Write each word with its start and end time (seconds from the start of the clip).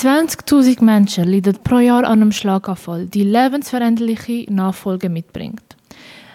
20.000 0.00 0.82
Menschen 0.82 1.30
leiden 1.30 1.58
pro 1.62 1.78
Jahr 1.78 2.04
an 2.04 2.22
einem 2.22 2.32
Schlaganfall, 2.32 3.04
die 3.04 3.22
lebensveränderliche 3.22 4.50
Nachfolge 4.50 5.10
mitbringt. 5.10 5.76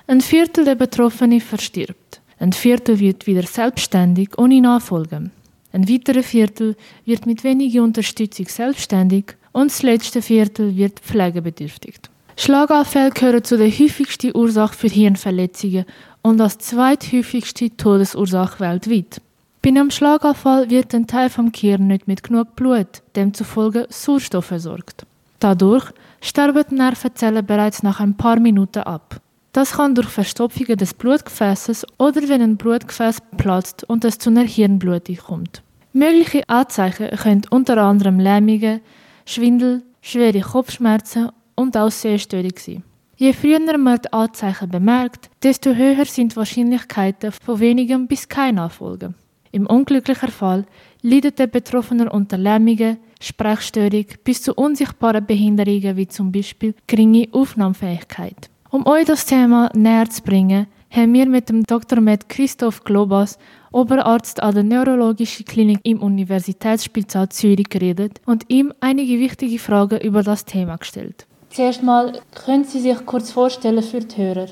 Ein 0.05 0.21
Viertel 0.21 0.65
der 0.65 0.75
Betroffenen 0.75 1.41
verstirbt. 1.41 2.21
Ein 2.37 2.53
Viertel 2.53 2.99
wird 2.99 3.25
wieder 3.25 3.41
selbstständig 3.41 4.37
ohne 4.37 4.61
Nachfolge. 4.61 5.31
Ein 5.73 5.89
weiterer 5.89 6.21
Viertel 6.21 6.75
wird 7.05 7.25
mit 7.25 7.43
weniger 7.43 7.81
Unterstützung 7.81 8.47
selbstständig 8.47 9.35
und 9.51 9.71
das 9.71 9.81
letzte 9.81 10.21
Viertel 10.21 10.75
wird 10.77 10.99
pflegebedürftig. 10.99 11.95
Schlaganfälle 12.37 13.09
gehören 13.09 13.43
zu 13.43 13.57
der 13.57 13.71
häufigsten 13.71 14.37
Ursache 14.37 14.75
für 14.75 14.89
Hirnverletzungen 14.89 15.85
und 16.21 16.39
als 16.39 16.59
zweithäufigste 16.59 17.75
Todesursache 17.75 18.59
weltweit. 18.59 19.21
Bei 19.65 19.69
einem 19.69 19.89
Schlaganfall 19.89 20.69
wird 20.69 20.93
ein 20.93 21.07
Teil 21.07 21.27
vom 21.27 21.51
Gehirn 21.51 21.87
nicht 21.87 22.07
mit 22.07 22.21
genug 22.21 22.55
Blut, 22.55 23.01
demzufolge 23.15 23.87
Sauerstoff 23.89 24.45
versorgt. 24.45 25.07
Dadurch 25.39 25.85
sterben 26.21 26.63
die 26.69 26.75
Nervenzellen 26.75 27.43
bereits 27.43 27.81
nach 27.81 27.99
ein 27.99 28.15
paar 28.15 28.39
Minuten 28.39 28.83
ab. 28.83 29.19
Das 29.53 29.71
kann 29.71 29.95
durch 29.95 30.09
Verstopfungen 30.09 30.77
des 30.77 30.93
Blutgefäßes 30.93 31.87
oder 31.97 32.21
wenn 32.29 32.43
ein 32.43 32.57
Blutgefäß 32.57 33.17
platzt 33.37 33.83
und 33.85 34.05
es 34.05 34.19
zu 34.19 34.29
einer 34.29 34.43
Hirnblutung 34.43 35.17
kommt. 35.17 35.63
Mögliche 35.93 36.47
Anzeichen 36.47 37.09
können 37.17 37.41
unter 37.49 37.77
anderem 37.77 38.19
Lähmungen, 38.19 38.81
Schwindel, 39.25 39.81
schwere 39.99 40.41
Kopfschmerzen 40.41 41.31
und 41.55 41.75
auch 41.75 41.89
Sehstörung 41.89 42.53
sein. 42.55 42.83
Je 43.17 43.33
früher 43.33 43.79
man 43.79 43.99
die 43.99 44.13
Anzeichen 44.13 44.69
bemerkt, 44.69 45.31
desto 45.41 45.73
höher 45.73 46.05
sind 46.05 46.33
die 46.33 46.35
Wahrscheinlichkeiten 46.35 47.31
von 47.31 47.59
wenigem 47.59 48.05
bis 48.05 48.29
kein 48.29 48.55
Nachfolgen. 48.55 49.15
Im 49.55 49.67
unglücklichen 49.67 50.31
Fall 50.31 50.65
leidet 51.01 51.39
der 51.39 51.47
Betroffene 51.47 52.11
unter 52.11 52.37
Lähmungen, 52.37 52.97
Sprechstörung 53.21 54.05
bis 54.25 54.43
zu 54.43 54.53
unsichtbaren 54.53 55.25
Behinderungen 55.25 55.95
wie 55.95 56.09
zum 56.09 56.29
Beispiel 56.29 56.75
geringe 56.87 57.29
Aufnahmefähigkeit. 57.31 58.49
Um 58.69 58.85
euch 58.85 59.05
das 59.05 59.25
Thema 59.25 59.71
näher 59.73 60.09
zu 60.09 60.23
bringen, 60.23 60.67
haben 60.91 61.13
wir 61.13 61.25
mit 61.27 61.47
dem 61.47 61.63
Dr. 61.63 62.01
Med 62.01 62.27
Christoph 62.27 62.83
Globas, 62.83 63.39
Oberarzt 63.71 64.43
an 64.43 64.55
der 64.55 64.63
Neurologischen 64.63 65.45
Klinik 65.45 65.79
im 65.83 66.01
Universitätsspital 66.01 67.29
Zürich, 67.29 67.69
geredet 67.69 68.19
und 68.25 68.43
ihm 68.49 68.73
einige 68.81 69.19
wichtige 69.19 69.57
Fragen 69.57 70.01
über 70.01 70.21
das 70.21 70.43
Thema 70.43 70.75
gestellt. 70.75 71.25
Zuerst 71.47 71.81
mal, 71.81 72.19
können 72.45 72.65
Sie 72.65 72.81
sich 72.81 73.05
kurz 73.05 73.31
vorstellen 73.31 73.81
für 73.81 74.01
die 74.01 74.17
Hörer? 74.17 74.47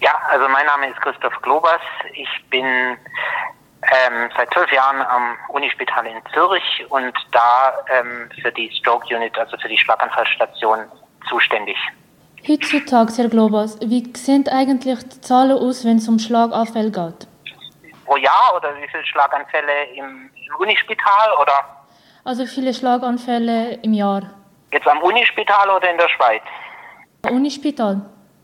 Ja, 0.00 0.12
also 0.30 0.46
mein 0.48 0.66
Name 0.66 0.90
ist 0.90 1.00
Christoph 1.00 1.34
Globas. 1.42 1.80
Ich 2.14 2.28
bin 2.50 2.64
ähm, 3.90 4.30
seit 4.36 4.52
zwölf 4.52 4.70
Jahren 4.72 5.02
am 5.02 5.36
Unispital 5.48 6.06
in 6.06 6.20
Zürich 6.32 6.84
und 6.88 7.14
da 7.32 7.74
ähm, 7.88 8.30
für 8.40 8.52
die 8.52 8.70
Stroke 8.70 9.14
Unit, 9.14 9.36
also 9.38 9.56
für 9.58 9.68
die 9.68 9.78
Schlaganfallstation, 9.78 10.80
zuständig. 11.28 11.76
Heutzutage, 12.46 13.12
Herr 13.16 13.28
Globas, 13.28 13.78
wie 13.80 14.12
sehen 14.16 14.46
eigentlich 14.48 15.02
die 15.08 15.20
Zahlen 15.20 15.56
aus, 15.56 15.84
wenn 15.84 15.96
es 15.96 16.08
um 16.08 16.18
Schlaganfälle 16.18 16.90
geht? 16.90 17.26
Pro 18.04 18.16
Jahr 18.16 18.54
oder 18.56 18.76
wie 18.76 18.86
viele 18.88 19.04
Schlaganfälle 19.06 19.84
im 19.94 20.30
Unispital 20.58 21.32
oder? 21.40 21.64
Also 22.24 22.44
viele 22.44 22.74
Schlaganfälle 22.74 23.74
im 23.82 23.94
Jahr. 23.94 24.22
Jetzt 24.72 24.86
am 24.86 24.98
Unispital 25.02 25.70
oder 25.70 25.90
in 25.90 25.96
der 25.96 26.08
Schweiz? 26.08 26.42
Unispital. 27.30 28.00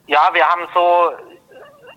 Ja, 0.07 0.31
wir 0.33 0.47
haben 0.47 0.67
so 0.73 1.13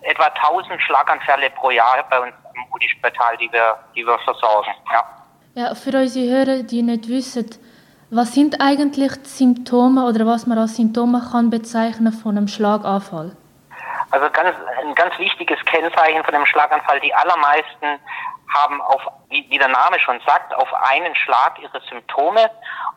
etwa 0.02 0.24
1000 0.24 0.80
Schlaganfälle 0.82 1.50
pro 1.50 1.70
Jahr 1.70 2.04
bei 2.10 2.20
uns 2.20 2.34
Unispital, 2.74 3.36
die 3.36 3.50
wir, 3.52 3.78
die 3.94 4.04
wir 4.04 4.18
versorgen. 4.20 4.72
Ja. 4.92 5.04
ja, 5.54 5.74
für 5.74 5.96
unsere 5.96 6.28
Hörer, 6.28 6.62
die 6.62 6.82
nicht 6.82 7.08
wissen, 7.08 7.48
was 8.10 8.32
sind 8.32 8.60
eigentlich 8.60 9.12
die 9.22 9.28
Symptome 9.28 10.04
oder 10.04 10.26
was 10.26 10.46
man 10.46 10.58
als 10.58 10.76
Symptome 10.76 11.20
kann 11.32 11.50
bezeichnen 11.50 12.12
von 12.12 12.36
einem 12.36 12.48
Schlaganfall? 12.48 13.36
Also 14.10 14.30
ganz, 14.30 14.54
ein 14.80 14.94
ganz 14.94 15.18
wichtiges 15.18 15.58
Kennzeichen 15.64 16.22
von 16.24 16.34
einem 16.34 16.46
Schlaganfall, 16.46 17.00
die 17.00 17.12
allermeisten 17.14 17.98
haben 18.54 18.80
auf, 18.82 19.02
wie, 19.30 19.44
wie 19.50 19.58
der 19.58 19.68
Name 19.68 19.98
schon 19.98 20.20
sagt, 20.26 20.54
auf 20.54 20.72
einen 20.74 21.14
Schlag 21.16 21.58
ihre 21.60 21.80
Symptome 21.88 22.50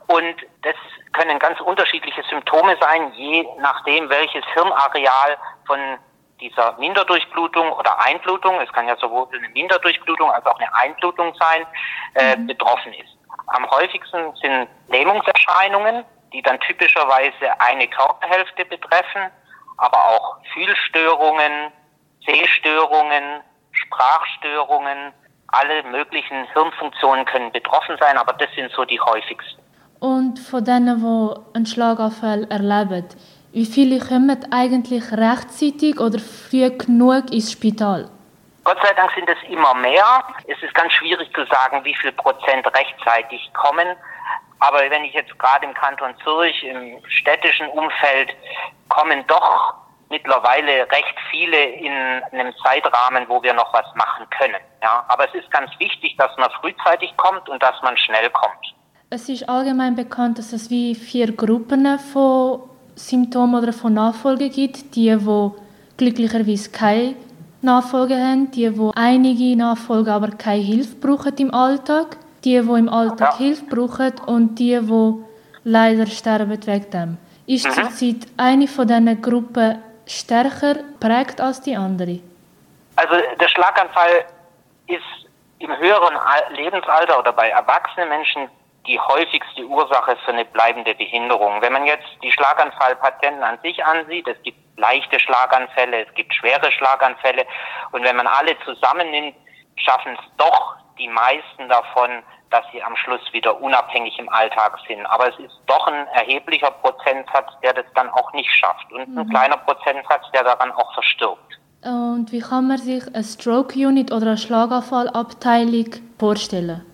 und 0.08 0.36
das 0.62 0.76
können 1.14 1.40
ganz 1.40 1.60
unterschiedliche 1.62 2.22
Symptome 2.30 2.78
sein, 2.80 3.12
je 3.14 3.48
nachdem, 3.60 4.10
welches 4.10 4.46
Hirnareal 4.54 5.38
von 5.66 5.80
dieser 6.40 6.78
Minderdurchblutung 6.78 7.72
oder 7.72 8.00
Einblutung, 8.00 8.60
es 8.62 8.72
kann 8.74 8.88
ja 8.88 8.96
sowohl 8.98 9.28
eine 9.34 9.50
Minderdurchblutung 9.50 10.32
als 10.32 10.46
auch 10.46 10.60
eine 10.60 10.74
Einblutung 10.74 11.34
sein, 11.40 11.66
äh, 12.16 12.36
mhm. 12.36 12.48
betroffen 12.48 12.94
ist. 12.94 13.10
Am 13.48 13.70
häufigsten 13.70 14.36
sind 14.42 14.68
Lähmungserscheinungen, 14.90 16.04
die 16.34 16.42
dann 16.42 16.60
typischerweise 16.60 17.60
eine 17.60 17.88
Körperhälfte 17.88 18.66
betreffen, 18.66 19.32
aber 19.78 19.98
auch 19.98 20.38
Fühlstörungen, 20.54 21.72
Sehstörungen, 22.26 23.42
Sprachstörungen, 23.72 25.14
alle 25.48 25.84
möglichen 25.84 26.46
Hirnfunktionen 26.54 27.26
können 27.26 27.52
betroffen 27.52 27.96
sein, 28.00 28.18
aber 28.18 28.34
das 28.34 28.50
sind 28.56 28.72
so 28.72 28.84
die 28.84 29.00
häufigsten. 29.00 29.62
Und 30.00 30.40
von 30.40 30.64
denen, 30.64 31.00
die 31.00 31.56
einen 31.56 31.66
Schlaganfall 31.66 32.44
erleben, 32.52 33.08
wie 33.54 33.66
viele 33.66 34.00
kommen 34.00 34.46
eigentlich 34.52 35.12
rechtzeitig 35.12 36.00
oder 36.00 36.20
früh 36.20 36.70
genug 36.70 37.32
ins 37.32 37.52
Spital? 37.52 38.10
Gott 38.64 38.78
sei 38.84 38.94
Dank 38.94 39.12
sind 39.16 39.30
es 39.30 39.38
immer 39.50 39.74
mehr. 39.76 40.24
Es 40.46 40.62
ist 40.62 40.74
ganz 40.76 40.92
schwierig 40.92 41.34
zu 41.34 41.46
sagen, 41.46 41.84
wie 41.86 41.96
viel 41.96 42.12
Prozent 42.12 42.68
rechtzeitig 42.68 43.50
kommen. 43.54 43.96
Aber 44.60 44.80
wenn 44.90 45.06
ich 45.06 45.14
jetzt 45.14 45.38
gerade 45.40 45.66
im 45.66 45.74
Kanton 45.74 46.14
Zürich, 46.24 46.64
im 46.64 46.98
städtischen 47.08 47.70
Umfeld, 47.70 48.30
kommen 48.90 49.24
doch 49.28 49.76
mittlerweile 50.10 50.90
recht 50.92 51.16
viele 51.32 51.58
in 51.58 51.94
einem 52.32 52.54
Zeitrahmen, 52.64 53.26
wo 53.28 53.42
wir 53.42 53.54
noch 53.54 53.74
was 53.74 53.86
machen 53.96 54.26
können. 54.38 54.62
Ja, 54.82 55.06
aber 55.08 55.28
es 55.28 55.36
ist 55.36 55.50
ganz 55.52 55.72
wichtig, 55.80 56.16
dass 56.18 56.36
man 56.38 56.50
frühzeitig 56.62 57.16
kommt 57.18 57.48
und 57.50 57.62
dass 57.62 57.82
man 57.82 57.98
schnell 57.98 58.30
kommt. 58.32 58.74
Es 59.10 59.30
ist 59.30 59.48
allgemein 59.48 59.96
bekannt, 59.96 60.38
dass 60.38 60.52
es 60.54 60.70
wie 60.70 60.94
vier 60.94 61.32
Gruppen 61.32 61.98
von 62.00 62.70
Symptomen 62.98 63.62
oder 63.62 63.74
von 63.74 63.94
Nachfolge 63.94 64.50
gibt. 64.50 64.96
Die, 64.96 65.16
die 65.16 65.52
glücklicherweise 65.98 66.70
keine 66.72 67.16
Nachfolge 67.62 68.16
haben, 68.16 68.52
die, 68.52 68.70
die 68.70 68.92
einige 68.96 69.56
Nachfolge, 69.56 70.12
aber 70.12 70.30
keine 70.32 70.62
Hilfe 70.62 70.96
brauchen 70.96 71.36
im 71.38 71.54
Alltag, 71.54 72.18
die, 72.44 72.60
die 72.62 72.80
im 72.80 72.90
Alltag 72.90 73.34
ja. 73.34 73.38
Hilfe 73.38 73.66
brauchen 73.66 74.14
und 74.26 74.60
die, 74.60 74.80
die 74.80 75.14
leider 75.64 76.08
sterben 76.08 76.66
wegen 76.66 76.92
dem. 76.92 77.18
Ist 77.46 77.68
mhm. 77.68 77.72
zurzeit 77.72 78.28
eine 78.38 78.68
von 78.68 78.88
diesen 78.88 79.22
Gruppen 79.22 79.82
stärker 80.06 80.76
prägt 81.00 81.40
als 81.42 81.62
die 81.62 81.76
andere? 81.76 82.20
Also 82.96 83.16
der 83.40 83.48
Schlaganfall 83.48 84.26
ist 84.88 85.28
im 85.60 85.76
höheren 85.78 86.16
Lebensalter 86.56 87.20
oder 87.20 87.34
bei 87.34 87.50
erwachsenen 87.50 88.10
Menschen 88.10 88.50
die 88.88 89.00
häufigste 89.00 89.66
Ursache 89.66 90.18
für 90.24 90.32
eine 90.32 90.46
bleibende 90.46 90.96
Behinderung. 90.96 91.62
Wenn 91.62 91.74
man 91.74 91.86
jetzt 91.86 92.08
die 92.24 92.32
Schlaganfallpatienten 92.32 93.44
an 93.44 93.60
sich 93.62 93.84
ansieht, 93.84 94.28
es 94.28 94.42
gibt 94.44 94.58
leichte 94.78 95.20
Schlaganfälle, 95.20 96.06
es 96.06 96.14
gibt 96.14 96.34
schwere 96.34 96.72
Schlaganfälle 96.72 97.46
und 97.92 98.04
wenn 98.04 98.16
man 98.16 98.28
alle 98.28 98.58
zusammennimmt, 98.64 99.36
schaffen 99.76 100.18
es 100.18 100.38
doch 100.38 100.76
die 100.98 101.08
meisten 101.08 101.68
davon, 101.70 102.24
dass 102.50 102.64
sie 102.72 102.82
am 102.82 102.96
Schluss 102.96 103.22
wieder 103.34 103.60
unabhängig 103.62 104.18
im 104.20 104.30
Alltag 104.30 104.80
sind. 104.88 105.06
Aber 105.08 105.28
es 105.28 105.38
ist 105.40 105.60
doch 105.68 105.88
ein 105.88 106.08
erheblicher 106.14 106.72
Prozentsatz, 106.72 107.52
der 107.62 107.74
das 107.74 107.86
dann 107.94 108.10
auch 108.10 108.32
nicht 108.34 108.50
schafft 108.52 108.92
und 108.92 109.10
mhm. 109.10 109.18
ein 109.20 109.30
kleiner 109.30 109.58
Prozentsatz, 109.58 110.24
der 110.34 110.44
daran 110.44 110.72
auch 110.72 110.94
verstirbt. 110.94 111.60
Und 111.84 112.32
wie 112.32 112.40
kann 112.40 112.68
man 112.68 112.78
sich 112.78 113.06
eine 113.14 113.24
Stroke 113.24 113.78
Unit 113.78 114.12
oder 114.12 114.28
eine 114.28 114.38
Schlaganfallabteilung 114.38 115.88
vorstellen? 116.18 116.86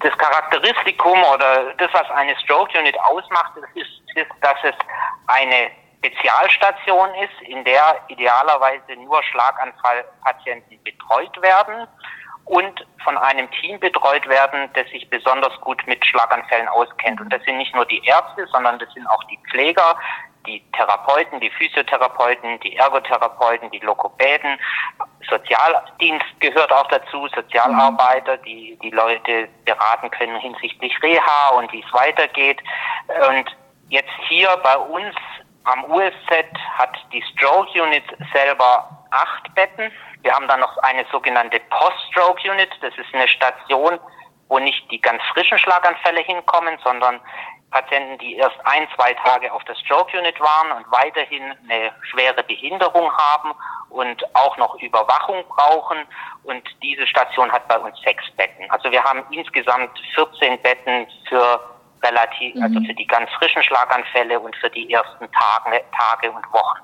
Das 0.00 0.16
Charakteristikum 0.16 1.22
oder 1.24 1.74
das, 1.78 1.90
was 1.92 2.10
eine 2.10 2.36
Stroke 2.40 2.78
Unit 2.78 2.98
ausmacht, 3.00 3.52
ist, 3.74 3.88
ist, 4.14 4.30
dass 4.40 4.56
es 4.62 4.74
eine 5.26 5.70
Spezialstation 5.98 7.10
ist, 7.16 7.48
in 7.48 7.62
der 7.64 8.00
idealerweise 8.08 8.96
nur 8.96 9.22
Schlaganfallpatienten 9.24 10.82
betreut 10.82 11.40
werden 11.42 11.86
und 12.46 12.86
von 13.04 13.18
einem 13.18 13.50
Team 13.52 13.78
betreut 13.78 14.26
werden, 14.26 14.70
das 14.72 14.88
sich 14.88 15.08
besonders 15.10 15.52
gut 15.60 15.86
mit 15.86 16.04
Schlaganfällen 16.06 16.68
auskennt. 16.68 17.20
Und 17.20 17.30
das 17.30 17.42
sind 17.44 17.58
nicht 17.58 17.74
nur 17.74 17.84
die 17.84 18.02
Ärzte, 18.04 18.46
sondern 18.46 18.78
das 18.78 18.92
sind 18.94 19.06
auch 19.06 19.22
die 19.24 19.38
Pfleger, 19.50 19.96
die 20.46 20.62
Therapeuten, 20.72 21.40
die 21.40 21.50
Physiotherapeuten, 21.50 22.60
die 22.60 22.76
Ergotherapeuten, 22.76 23.70
die 23.70 23.80
Lokopäden, 23.80 24.58
Sozialdienst 25.28 26.26
gehört 26.40 26.72
auch 26.72 26.86
dazu, 26.88 27.28
Sozialarbeiter, 27.28 28.38
die 28.38 28.78
die 28.82 28.90
Leute 28.90 29.48
beraten 29.64 30.10
können 30.10 30.40
hinsichtlich 30.40 30.92
Reha 31.02 31.50
und 31.56 31.72
wie 31.72 31.84
es 31.86 31.92
weitergeht. 31.92 32.60
Und 33.28 33.56
jetzt 33.88 34.10
hier 34.28 34.48
bei 34.62 34.76
uns 34.76 35.14
am 35.64 35.84
USZ 35.84 36.46
hat 36.78 36.96
die 37.12 37.22
Stroke 37.22 37.80
Unit 37.80 38.04
selber 38.32 38.88
acht 39.10 39.54
Betten. 39.54 39.92
Wir 40.22 40.32
haben 40.32 40.48
dann 40.48 40.60
noch 40.60 40.76
eine 40.78 41.04
sogenannte 41.12 41.60
Post-Stroke 41.70 42.50
Unit. 42.50 42.70
Das 42.80 42.96
ist 42.96 43.14
eine 43.14 43.28
Station, 43.28 43.98
wo 44.48 44.58
nicht 44.58 44.90
die 44.90 45.00
ganz 45.00 45.22
frischen 45.32 45.58
Schlaganfälle 45.58 46.22
hinkommen, 46.22 46.78
sondern 46.82 47.20
Patienten, 47.70 48.18
die 48.18 48.34
erst 48.34 48.56
ein, 48.64 48.86
zwei 48.96 49.14
Tage 49.14 49.52
auf 49.52 49.62
der 49.64 49.74
Stroke 49.76 50.18
Unit 50.18 50.38
waren 50.40 50.72
und 50.72 50.90
weiterhin 50.90 51.42
eine 51.68 51.92
schwere 52.10 52.42
Behinderung 52.42 53.10
haben 53.12 53.52
und 53.90 54.22
auch 54.34 54.56
noch 54.56 54.74
Überwachung 54.80 55.44
brauchen. 55.48 55.98
Und 56.44 56.62
diese 56.82 57.06
Station 57.06 57.50
hat 57.52 57.68
bei 57.68 57.78
uns 57.78 57.96
sechs 58.02 58.24
Betten. 58.36 58.68
Also 58.70 58.90
wir 58.90 59.02
haben 59.02 59.22
insgesamt 59.30 59.90
14 60.14 60.60
Betten 60.62 61.06
für 61.28 61.60
relativ, 62.02 62.54
also 62.56 62.68
mhm. 62.68 62.76
also 62.76 62.86
für 62.86 62.94
die 62.94 63.06
ganz 63.06 63.30
frischen 63.38 63.62
Schlaganfälle 63.62 64.40
und 64.40 64.56
für 64.56 64.70
die 64.70 64.92
ersten 64.92 65.28
Tage, 65.30 65.82
Tage 65.96 66.30
und 66.30 66.44
Wochen. 66.52 66.78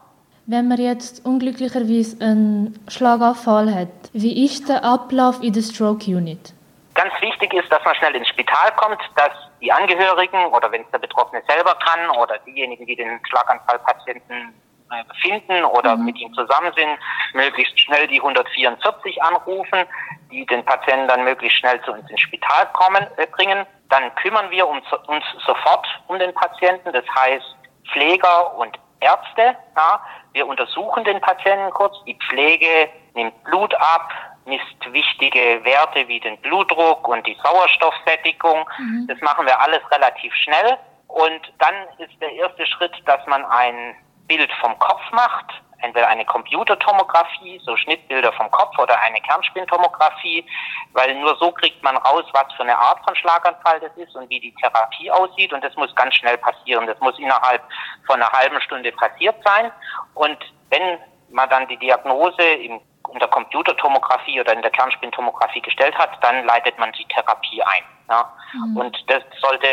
Wenn 0.47 0.69
man 0.69 0.79
jetzt 0.79 1.25
unglücklicherweise 1.27 2.23
einen 2.23 2.79
Schlaganfall 2.89 3.75
hat, 3.75 3.89
wie 4.13 4.45
ist 4.45 4.69
der 4.69 4.85
Ablauf 4.85 5.43
in 5.43 5.53
der 5.53 5.63
Stroke 5.63 6.09
Unit? 6.09 6.56
Ganz 6.97 7.13
wichtig 7.21 7.53
ist, 7.53 7.71
dass 7.71 7.85
man 7.85 7.95
schnell 7.95 8.17
ins 8.17 8.29
Spital 8.29 8.73
kommt, 8.77 8.99
dass 9.17 9.33
die 9.61 9.71
Angehörigen 9.71 10.47
oder 10.47 10.73
wenn 10.73 10.81
es 10.81 10.91
der 10.91 10.99
Betroffene 10.99 11.43
selber 11.47 11.75
kann 11.75 12.09
oder 12.17 12.39
diejenigen, 12.39 12.87
die 12.87 12.97
den 12.97 13.21
Schlaganfallpatienten 13.29 14.55
äh, 14.91 15.05
finden 15.21 15.65
oder 15.65 15.95
mhm. 15.95 16.07
mit 16.07 16.19
ihm 16.19 16.33
zusammen 16.33 16.73
sind, 16.75 16.99
möglichst 17.35 17.79
schnell 17.79 18.07
die 18.07 18.19
144 18.19 19.23
anrufen, 19.23 19.85
die 20.31 20.47
den 20.47 20.65
Patienten 20.65 21.07
dann 21.09 21.25
möglichst 21.25 21.59
schnell 21.59 21.81
zu 21.83 21.93
uns 21.93 22.09
ins 22.09 22.21
Spital 22.21 22.67
kommen, 22.73 23.07
äh, 23.19 23.27
bringen. 23.27 23.67
Dann 23.91 24.15
kümmern 24.15 24.51
wir 24.51 24.67
uns, 24.67 24.85
uns 25.07 25.25
sofort 25.45 25.87
um 26.07 26.19
den 26.19 26.33
Patienten, 26.33 26.93
das 26.93 27.05
heißt 27.15 27.57
Pfleger 27.93 28.57
und 28.57 28.79
Ärzte. 29.01 29.55
Ja. 29.77 30.01
Wir 30.33 30.47
untersuchen 30.47 31.05
den 31.05 31.21
Patienten 31.21 31.71
kurz, 31.73 31.95
die 32.07 32.17
Pflege 32.29 32.89
nimmt 33.15 33.45
Blut 33.45 33.75
ab, 33.75 34.11
misst 34.47 34.93
wichtige 34.93 35.65
Werte 35.65 36.07
wie 36.09 36.21
den 36.21 36.39
Blutdruck 36.39 37.07
und 37.09 37.27
die 37.27 37.37
Sauerstoffsättigung. 37.43 38.69
Mhm. 38.79 39.07
Das 39.09 39.21
machen 39.21 39.47
wir 39.47 39.61
alles 39.61 39.81
relativ 39.91 40.33
schnell. 40.35 40.79
Und 41.09 41.41
dann 41.59 41.75
ist 41.99 42.21
der 42.21 42.33
erste 42.33 42.67
Schritt, 42.67 42.93
dass 43.07 43.25
man 43.27 43.45
ein 43.45 43.97
Bild 44.27 44.51
vom 44.61 44.79
Kopf 44.79 45.03
macht, 45.13 45.47
entweder 45.79 46.09
eine 46.09 46.25
Computertomographie, 46.25 47.61
so 47.65 47.77
Schnittbilder 47.77 48.33
vom 48.33 48.51
Kopf 48.51 48.79
oder 48.79 48.99
eine 49.01 49.21
Kernspintomographie, 49.21 50.45
weil 50.93 51.15
nur 51.17 51.37
so 51.37 51.53
kriegt 51.53 51.83
man 51.83 51.97
raus, 51.97 52.25
was 52.33 52.53
für 52.55 52.63
eine 52.63 52.77
Art 52.77 53.05
von 53.05 53.15
Schlaganfall 53.15 53.81
das 53.81 53.97
ist 53.97 54.15
und 54.17 54.29
wie 54.31 54.41
die 54.41 54.55
Therapie 54.55 55.11
aussieht 55.11 55.53
und 55.53 55.63
das 55.63 55.77
muss 55.77 55.95
ganz 55.95 56.15
schnell 56.17 56.39
passieren. 56.39 56.87
Das 56.87 56.99
muss 57.01 57.19
innerhalb 57.19 57.63
von 58.07 58.17
einer 58.17 58.33
halben 58.33 58.61
Stunde 58.61 58.91
passiert 58.93 59.37
sein 59.45 59.71
und 60.15 60.39
wenn 60.71 60.99
man 61.31 61.49
dann 61.51 61.69
die 61.69 61.77
Diagnose 61.77 62.43
im 62.43 62.81
in 63.13 63.19
der 63.19 63.29
Computertomographie 63.29 64.41
oder 64.41 64.53
in 64.53 64.63
der 64.63 64.71
Kernspintomographie 64.71 65.61
gestellt 65.61 65.97
hat, 65.97 66.11
dann 66.23 66.45
leitet 66.45 66.79
man 66.79 66.93
die 66.93 67.05
Therapie 67.07 67.63
ein. 67.63 67.85
Ja? 68.09 68.33
Mhm. 68.55 68.77
Und 68.77 68.97
das 69.09 69.23
sollte, 69.41 69.67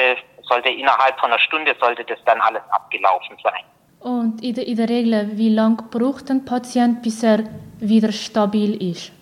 sollte 0.43 0.69
innerhalb 0.69 1.19
von 1.19 1.31
einer 1.31 1.39
Stunde 1.39 1.75
sollte 1.79 2.03
das 2.05 2.19
dann 2.25 2.39
alles 2.41 2.63
abgelaufen 2.69 3.37
sein. 3.43 3.63
Und 3.99 4.43
in 4.43 4.53
der, 4.53 4.67
in 4.67 4.75
der 4.75 4.89
Regel, 4.89 5.37
wie 5.37 5.49
lange 5.49 5.77
braucht 5.89 6.29
ein 6.29 6.43
Patient, 6.43 7.01
bis 7.01 7.23
er 7.23 7.43
wieder 7.79 8.11
stabil 8.11 8.91
ist? 8.91 9.13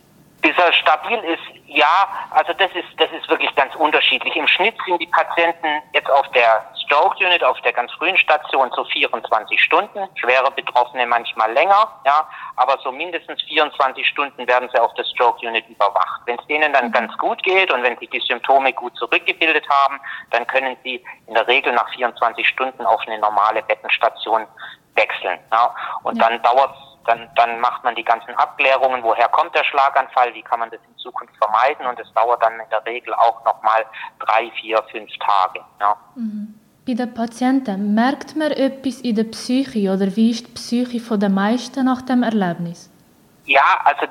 Bis 0.41 0.57
er 0.57 0.73
stabil 0.73 1.19
ist, 1.19 1.60
ja, 1.73 2.07
also 2.31 2.51
das 2.53 2.69
ist, 2.71 2.87
das 2.97 3.09
ist 3.11 3.29
wirklich 3.29 3.53
ganz 3.55 3.73
unterschiedlich. 3.75 4.35
Im 4.35 4.47
Schnitt 4.47 4.75
sind 4.85 5.01
die 5.01 5.07
Patienten 5.07 5.81
jetzt 5.93 6.09
auf 6.09 6.27
der 6.31 6.65
Stroke 6.83 7.25
Unit, 7.25 7.43
auf 7.43 7.59
der 7.61 7.71
ganz 7.71 7.91
frühen 7.93 8.17
Station 8.17 8.69
so 8.75 8.83
24 8.83 9.61
Stunden, 9.61 10.09
schwere 10.15 10.51
Betroffene 10.51 11.05
manchmal 11.07 11.51
länger, 11.53 11.87
ja, 12.05 12.27
aber 12.57 12.77
so 12.83 12.91
mindestens 12.91 13.41
24 13.43 14.05
Stunden 14.05 14.45
werden 14.47 14.69
sie 14.73 14.79
auf 14.79 14.93
der 14.95 15.05
Stroke 15.05 15.47
Unit 15.47 15.67
überwacht. 15.69 16.21
Wenn 16.25 16.37
es 16.37 16.45
denen 16.47 16.73
dann 16.73 16.91
ganz 16.91 17.17
gut 17.17 17.41
geht 17.43 17.71
und 17.71 17.83
wenn 17.83 17.97
sich 17.99 18.09
die 18.09 18.19
Symptome 18.19 18.73
gut 18.73 18.95
zurückgebildet 18.97 19.65
haben, 19.69 19.99
dann 20.31 20.45
können 20.47 20.75
sie 20.83 21.01
in 21.27 21.33
der 21.33 21.47
Regel 21.47 21.71
nach 21.71 21.89
24 21.93 22.47
Stunden 22.47 22.85
auf 22.85 23.01
eine 23.07 23.19
normale 23.19 23.61
Bettenstation 23.63 24.45
wechseln. 24.95 25.39
Ja. 25.51 25.73
Und 26.03 26.17
ja. 26.17 26.27
dann 26.27 26.41
dauert 26.41 26.75
es 26.75 26.90
dann, 27.05 27.29
dann 27.35 27.59
macht 27.59 27.83
man 27.83 27.95
die 27.95 28.03
ganzen 28.03 28.33
Abklärungen, 28.35 29.03
woher 29.03 29.27
kommt 29.29 29.55
der 29.55 29.63
Schlaganfall, 29.63 30.33
wie 30.33 30.41
kann 30.41 30.59
man 30.59 30.69
das 30.69 30.79
in 30.87 30.97
Zukunft 30.97 31.35
vermeiden 31.37 31.85
und 31.85 31.99
es 31.99 32.11
dauert 32.13 32.43
dann 32.43 32.53
in 32.53 32.69
der 32.69 32.85
Regel 32.85 33.13
auch 33.13 33.43
nochmal 33.45 33.85
drei, 34.19 34.51
vier, 34.61 34.83
fünf 34.91 35.11
Tage. 35.17 35.61
Ja. 35.79 35.95
Mhm. 36.15 36.59
Bei 36.85 36.93
den 36.93 37.13
Patienten 37.13 37.93
merkt 37.93 38.35
man 38.35 38.51
etwas 38.51 39.01
in 39.01 39.15
der 39.15 39.25
Psyche 39.25 39.91
oder 39.91 40.15
wie 40.15 40.31
ist 40.31 40.47
die 40.47 40.51
Psyche 40.53 41.17
der 41.17 41.29
meisten 41.29 41.85
nach 41.85 42.01
dem 42.01 42.23
Erlebnis? 42.23 42.89
Ja, 43.45 43.81
also 43.83 44.07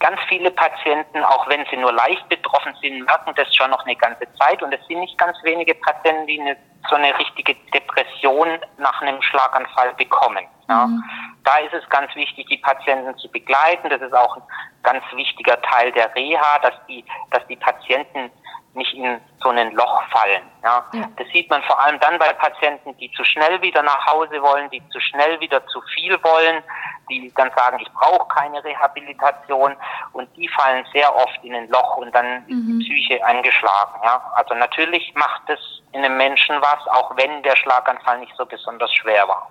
ganz 0.00 0.18
viele 0.28 0.50
Patienten, 0.50 1.22
auch 1.24 1.48
wenn 1.48 1.64
sie 1.70 1.76
nur 1.76 1.92
leicht 1.92 2.28
betroffen 2.28 2.74
sind, 2.82 3.04
merken 3.04 3.32
das 3.36 3.54
schon 3.54 3.70
noch 3.70 3.84
eine 3.84 3.96
ganze 3.96 4.26
Zeit 4.38 4.62
und 4.62 4.72
es 4.72 4.84
sind 4.86 5.00
nicht 5.00 5.16
ganz 5.16 5.36
wenige 5.44 5.74
Patienten, 5.74 6.26
die 6.26 6.40
eine, 6.40 6.56
so 6.88 6.96
eine 6.96 7.16
richtige 7.18 7.54
Depression 7.72 8.48
nach 8.78 9.00
einem 9.00 9.20
Schlaganfall 9.22 9.94
bekommen. 9.94 10.44
Ja. 10.70 10.86
Mhm. 10.86 11.04
Da 11.44 11.56
ist 11.58 11.74
es 11.74 11.88
ganz 11.90 12.14
wichtig, 12.14 12.46
die 12.46 12.58
Patienten 12.58 13.16
zu 13.18 13.28
begleiten. 13.30 13.90
Das 13.90 14.00
ist 14.00 14.14
auch 14.14 14.36
ein 14.36 14.42
ganz 14.82 15.02
wichtiger 15.14 15.60
Teil 15.62 15.90
der 15.92 16.14
Reha, 16.14 16.58
dass 16.62 16.74
die, 16.88 17.04
dass 17.30 17.46
die 17.48 17.56
Patienten 17.56 18.30
nicht 18.74 18.94
in 18.94 19.20
so 19.42 19.48
ein 19.48 19.72
Loch 19.72 20.02
fallen. 20.10 20.42
Ja. 20.62 20.84
ja. 20.92 21.08
Das 21.16 21.26
sieht 21.32 21.50
man 21.50 21.60
vor 21.64 21.80
allem 21.80 21.98
dann 21.98 22.18
bei 22.18 22.32
Patienten, 22.34 22.96
die 22.98 23.10
zu 23.12 23.24
schnell 23.24 23.60
wieder 23.62 23.82
nach 23.82 24.06
Hause 24.06 24.40
wollen, 24.40 24.70
die 24.70 24.82
zu 24.90 25.00
schnell 25.00 25.40
wieder 25.40 25.66
zu 25.66 25.80
viel 25.94 26.12
wollen, 26.22 26.62
die 27.10 27.32
dann 27.34 27.50
sagen, 27.56 27.80
ich 27.80 27.92
brauche 27.92 28.28
keine 28.28 28.62
Rehabilitation 28.62 29.74
und 30.12 30.28
die 30.36 30.46
fallen 30.48 30.86
sehr 30.92 31.12
oft 31.16 31.38
in 31.42 31.52
ein 31.52 31.68
Loch 31.68 31.96
und 31.96 32.14
dann 32.14 32.42
ist 32.42 32.48
die 32.48 32.54
mhm. 32.54 32.78
Psyche 32.78 33.26
angeschlagen. 33.26 34.00
Ja. 34.04 34.22
Also 34.36 34.54
natürlich 34.54 35.12
macht 35.16 35.48
es 35.48 35.82
in 35.90 36.04
einem 36.04 36.16
Menschen 36.16 36.54
was, 36.60 36.86
auch 36.88 37.16
wenn 37.16 37.42
der 37.42 37.56
Schlaganfall 37.56 38.18
nicht 38.18 38.36
so 38.36 38.46
besonders 38.46 38.94
schwer 38.94 39.26
war. 39.26 39.50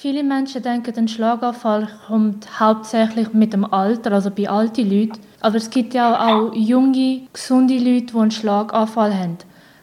Viele 0.00 0.22
Menschen 0.22 0.62
denken, 0.62 0.96
ein 0.96 1.08
Schlaganfall 1.08 1.88
kommt 2.06 2.60
hauptsächlich 2.60 3.32
mit 3.32 3.52
dem 3.52 3.64
Alter, 3.64 4.12
also 4.12 4.30
bei 4.30 4.48
alten 4.48 4.88
Leuten. 4.88 5.20
Aber 5.40 5.56
es 5.56 5.70
gibt 5.70 5.92
ja 5.92 6.14
auch, 6.14 6.52
junge, 6.54 7.26
gesunde 7.32 7.74
Leute, 7.74 8.12
die 8.12 8.16
einen 8.16 8.30
Schlaganfall 8.30 9.12
haben. 9.12 9.38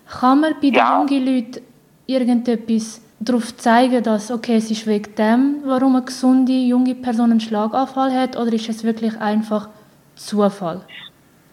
Kann 0.10 0.40
man 0.40 0.54
bei 0.62 0.68
ja. 0.68 1.04
den 1.04 1.10
jungen 1.10 1.26
Leuten 1.26 1.68
irgendetwas 2.08 3.02
darauf 3.20 3.58
zeigen, 3.58 4.02
dass 4.04 4.32
okay, 4.32 4.56
es 4.56 4.72
ist 4.72 4.88
wegen 4.88 5.14
dem, 5.16 5.62
warum 5.66 5.98
eine 5.98 6.06
gesunde, 6.06 6.54
junge 6.54 6.96
Person 6.96 7.32
einen 7.32 7.42
Schlaganfall 7.42 8.18
hat, 8.18 8.38
oder 8.38 8.54
ist 8.54 8.70
es 8.70 8.86
wirklich 8.86 9.20
einfach 9.20 9.68
Zufall? 10.16 10.80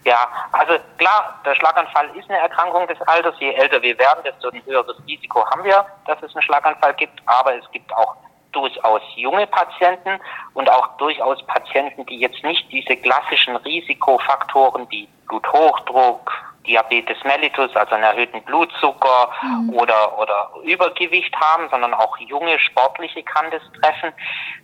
Ja, 0.04 0.28
also 0.52 0.74
klar, 0.98 1.40
der 1.44 1.56
Schlaganfall 1.56 2.10
ist 2.16 2.30
eine 2.30 2.38
Erkrankung 2.38 2.86
des 2.86 3.00
Alters. 3.08 3.34
Je 3.40 3.54
älter 3.54 3.82
wir 3.82 3.98
werden, 3.98 4.20
desto 4.24 4.50
ein 4.50 4.64
höheres 4.64 4.96
Risiko 5.04 5.44
haben 5.46 5.64
wir, 5.64 5.84
dass 6.06 6.22
es 6.22 6.32
einen 6.36 6.42
Schlaganfall 6.42 6.94
gibt. 6.94 7.20
Aber 7.26 7.56
es 7.56 7.68
gibt 7.72 7.92
auch 7.92 8.14
durchaus 8.52 9.02
junge 9.16 9.46
Patienten 9.46 10.20
und 10.54 10.70
auch 10.70 10.96
durchaus 10.98 11.44
Patienten, 11.46 12.06
die 12.06 12.18
jetzt 12.18 12.42
nicht 12.44 12.70
diese 12.70 12.96
klassischen 12.96 13.56
Risikofaktoren 13.56 14.86
wie 14.90 15.08
Bluthochdruck, 15.28 16.32
Diabetes 16.66 17.16
mellitus, 17.24 17.74
also 17.74 17.94
einen 17.94 18.04
erhöhten 18.04 18.42
Blutzucker 18.42 19.30
mhm. 19.42 19.74
oder, 19.74 20.18
oder 20.18 20.50
Übergewicht 20.62 21.34
haben, 21.36 21.68
sondern 21.70 21.92
auch 21.94 22.16
junge 22.18 22.58
Sportliche 22.58 23.22
kann 23.22 23.50
das 23.50 23.62
treffen. 23.80 24.12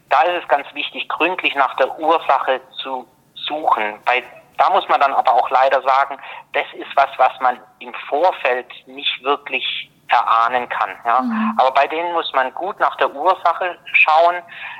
Da 0.08 0.22
ist 0.22 0.42
es 0.42 0.48
ganz 0.48 0.66
wichtig, 0.74 1.08
gründlich 1.08 1.54
nach 1.54 1.74
der 1.76 1.98
Ursache 1.98 2.60
zu 2.82 3.06
suchen. 3.34 3.98
Bei 4.04 4.22
da 4.58 4.70
muss 4.70 4.88
man 4.88 5.00
dann 5.00 5.14
aber 5.14 5.32
auch 5.32 5.48
leider 5.50 5.80
sagen, 5.82 6.18
das 6.52 6.66
ist 6.74 6.90
was, 6.96 7.08
was 7.16 7.32
man 7.40 7.60
im 7.78 7.94
Vorfeld 8.08 8.66
nicht 8.86 9.22
wirklich 9.22 9.88
erahnen 10.08 10.68
kann. 10.68 10.90
Ja? 11.04 11.20
Mhm. 11.20 11.54
Aber 11.58 11.70
bei 11.72 11.86
denen 11.86 12.12
muss 12.12 12.32
man 12.32 12.52
gut 12.54 12.78
nach 12.80 12.96
der 12.96 13.14
Ursache 13.14 13.76
schauen 13.92 14.36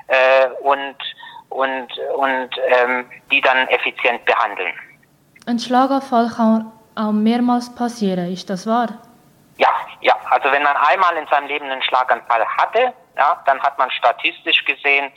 äh, 0.09 0.49
und, 0.63 0.97
und, 1.51 1.89
und 2.17 2.51
ähm, 2.69 3.09
die 3.31 3.41
dann 3.41 3.69
effizient 3.69 4.25
behandeln. 4.25 4.75
Ein 5.47 5.59
Schlaganfall 5.59 6.29
kann 6.29 6.73
auch 6.95 7.13
mehrmals 7.13 7.75
passieren, 7.75 8.33
ist 8.33 8.51
das 8.51 8.67
wahr? 8.67 8.89
Ja, 9.57 9.71
ja. 10.01 10.15
Also 10.31 10.51
wenn 10.53 10.63
man 10.63 10.77
einmal 10.77 11.17
in 11.17 11.27
seinem 11.29 11.49
Leben 11.49 11.67
einen 11.71 11.83
Schlaganfall 11.83 12.45
hatte, 12.47 12.93
ja, 13.17 13.43
dann 13.47 13.61
hat 13.61 13.79
man 13.79 13.91
statistisch 13.91 14.65
gesehen 14.65 15.11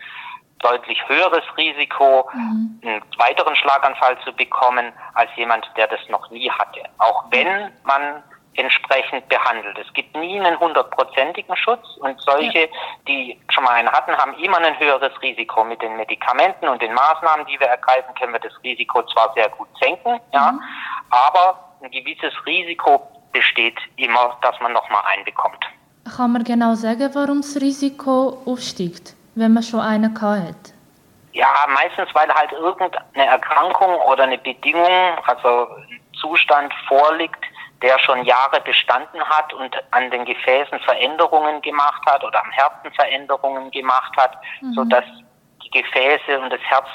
deutlich 0.60 1.00
höheres 1.08 1.44
Risiko, 1.58 2.30
mhm. 2.34 2.80
einen 2.84 3.02
weiteren 3.18 3.56
Schlaganfall 3.56 4.18
zu 4.24 4.32
bekommen, 4.34 4.94
als 5.16 5.30
jemand, 5.36 5.70
der 5.76 5.88
das 5.88 6.00
noch 6.10 6.30
nie 6.30 6.50
hatte. 6.50 6.84
Auch 7.00 7.26
wenn 7.32 7.72
man 7.84 8.24
entsprechend 8.56 9.28
behandelt. 9.30 9.78
Es 9.78 9.92
gibt 9.94 10.16
nie 10.16 10.40
einen 10.40 10.60
hundertprozentigen 10.60 11.56
Schutz 11.56 11.86
und 12.00 12.20
solche, 12.22 12.70
die 13.08 13.40
schon 13.50 13.64
mal 13.64 13.74
einen 13.74 13.90
hatten, 13.90 14.16
haben 14.18 14.34
immer 14.36 14.58
ein 14.58 14.78
höheres 14.78 15.14
Risiko. 15.22 15.64
Mit 15.64 15.82
den 15.82 15.96
Medikamenten 15.96 16.68
und 16.68 16.82
den 16.82 16.94
Maßnahmen, 16.94 17.46
die 17.46 17.60
wir 17.60 17.68
ergreifen, 17.68 18.14
können 18.16 18.34
wir 18.34 18.40
das 18.40 18.54
Risiko 18.64 19.04
zwar 19.04 19.34
sehr 19.34 19.50
gut 19.50 19.70
senken, 19.80 20.20
ja, 20.34 20.52
mhm. 20.52 20.62
aber 21.10 21.60
ein 21.82 21.92
gewisses 21.92 22.34
Risiko 22.46 23.08
besteht 23.32 23.78
immer, 23.96 24.38
dass 24.42 24.60
man 24.60 24.74
nochmal 24.74 25.04
einen 25.06 25.24
bekommt. 25.24 25.64
Kann 26.16 26.34
man 26.34 26.44
genau 26.44 26.76
sagen, 26.76 27.10
warum 27.14 27.42
das 27.42 27.56
Risiko 27.62 28.42
aufsteigt, 28.46 29.16
wenn 29.36 29.54
man 29.54 29.64
schon 29.64 29.80
einen 29.80 30.20
hat? 30.22 30.74
Ja, 31.34 31.48
meistens, 31.74 32.14
weil 32.14 32.28
halt 32.34 32.52
irgendeine 32.52 33.26
Erkrankung 33.26 33.96
oder 34.02 34.24
eine 34.24 34.38
Bedingung, 34.38 35.18
also 35.26 35.70
ein 35.76 36.00
Zustand 36.20 36.74
vorliegt, 36.88 37.41
der 37.82 37.98
schon 38.00 38.24
Jahre 38.26 38.62
bestanden 38.62 39.24
hat 39.24 39.54
und 39.54 39.76
an 39.92 40.12
den 40.12 40.26
Gefäßen 40.26 40.80
Veränderungen 40.80 41.62
gemacht 41.62 42.02
hat 42.06 42.24
oder 42.24 42.44
am 42.44 42.52
Herzen 42.52 42.92
Veränderungen 42.94 43.72
gemacht 43.72 44.16
hat, 44.18 44.38
mhm. 44.62 44.74
sodass 44.74 45.06
die 45.64 45.70
Gefäße 45.72 46.40
und 46.40 46.52
das 46.52 46.62
Herz 46.62 46.88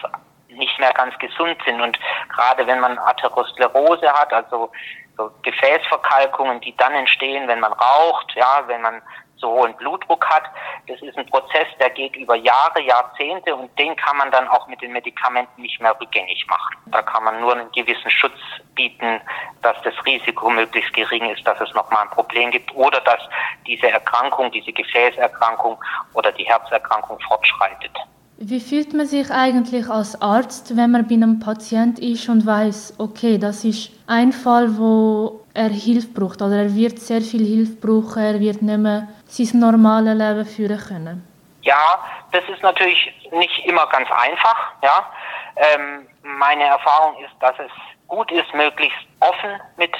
nicht 0.49 0.79
mehr 0.79 0.93
ganz 0.93 1.17
gesund 1.19 1.57
sind. 1.65 1.81
Und 1.81 1.99
gerade 2.29 2.67
wenn 2.67 2.81
man 2.81 2.99
Atherosklerose 2.99 4.13
hat, 4.13 4.33
also 4.33 4.71
so 5.17 5.31
Gefäßverkalkungen, 5.43 6.61
die 6.61 6.77
dann 6.77 6.93
entstehen, 6.93 7.49
wenn 7.49 7.61
man 7.61 7.73
raucht, 7.73 8.35
ja, 8.35 8.63
wenn 8.67 8.83
man 8.83 9.03
so 9.39 9.49
hohen 9.49 9.75
Blutdruck 9.77 10.25
hat. 10.29 10.45
Das 10.87 11.01
ist 11.03 11.17
ein 11.17 11.27
Prozess, 11.27 11.67
der 11.79 11.91
geht 11.91 12.17
über 12.17 12.35
Jahre, 12.37 12.81
Jahrzehnte 12.83 13.55
und 13.55 13.77
den 13.79 13.95
kann 13.97 14.17
man 14.17 14.31
dann 14.31 14.49
auch 14.49 14.67
mit 14.69 14.81
den 14.81 14.93
Medikamenten 14.93 15.63
nicht 15.63 15.81
mehr 15.81 15.97
rückgängig 16.01 16.47
machen. 16.49 16.77
Da 16.87 17.03
kann 17.03 17.25
man 17.25 17.41
nur 17.41 17.53
einen 17.53 17.71
gewissen 17.73 18.11
Schutz 18.11 18.39
bieten, 18.75 19.21
dass 19.63 19.77
das 19.83 19.95
Risiko 20.05 20.51
möglichst 20.51 20.93
gering 20.93 21.31
ist, 21.31 21.47
dass 21.47 21.61
es 21.61 21.73
nochmal 21.75 22.03
ein 22.03 22.11
Problem 22.11 22.51
gibt 22.51 22.75
oder 22.75 23.01
dass 23.01 23.21
diese 23.67 23.91
Erkrankung, 23.91 24.51
diese 24.51 24.73
Gefäßerkrankung 24.73 25.79
oder 26.15 26.33
die 26.33 26.45
Herzerkrankung 26.45 27.19
fortschreitet. 27.21 27.93
Wie 28.39 28.61
fühlt 28.61 28.93
man 28.93 29.07
sich 29.07 29.31
eigentlich 29.31 29.89
als 29.89 30.21
Arzt, 30.21 30.77
wenn 30.77 30.91
man 30.91 31.09
bei 31.09 31.15
einem 31.15 31.41
Patient 31.41 31.99
ist 31.99 32.29
und 32.29 32.45
weiß, 32.45 32.97
okay, 32.99 33.39
das 33.39 33.65
ist 33.65 33.91
ein 34.07 34.31
Fall, 34.31 34.77
wo 34.77 35.41
er 35.55 35.71
Hilfe 35.71 36.09
braucht 36.09 36.43
oder 36.43 36.65
er 36.65 36.75
wird 36.75 36.99
sehr 36.99 37.23
viel 37.23 37.47
Hilfe 37.47 37.77
brauchen, 37.77 38.23
er 38.23 38.39
wird 38.39 38.61
nicht 38.61 38.79
mehr 38.79 39.09
sein 39.27 39.61
normales 39.61 40.17
Leben 40.17 40.47
führen 40.47 40.79
können? 40.79 41.29
Ja, 41.63 41.99
das 42.33 42.45
ist 42.49 42.63
natürlich 42.63 43.13
nicht 43.33 43.67
immer 43.67 43.87
ganz 43.89 44.09
einfach. 44.11 44.73
Ja, 44.83 45.11
ähm, 45.57 46.07
meine 46.23 46.65
Erfahrung 46.65 47.17
ist, 47.25 47.35
dass 47.41 47.55
es 47.59 47.71
gut 48.09 48.31
ist, 48.31 48.53
möglichst 48.55 48.99
offen 49.21 49.61
mit 49.77 49.93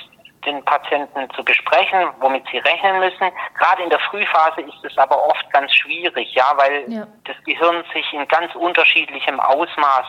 den 0.47 0.65
Patienten 0.65 1.29
zu 1.35 1.45
besprechen, 1.45 2.09
womit 2.21 2.45
sie 2.51 2.59
rechnen 2.59 3.01
müssen. 3.01 3.31
Gerade 3.59 3.83
in 3.83 3.91
der 3.91 3.99
Frühphase 4.01 4.63
ist 4.63 4.85
es 4.85 4.97
aber 4.97 5.23
oft 5.29 5.51
ganz 5.53 5.75
schwierig, 5.75 6.33
ja, 6.35 6.53
weil 6.57 6.85
ja. 6.91 7.07
das 7.25 7.37
Gehirn 7.45 7.85
sich 7.93 8.13
in 8.13 8.27
ganz 8.29 8.55
unterschiedlichem 8.55 9.39
Ausmaß 9.41 10.07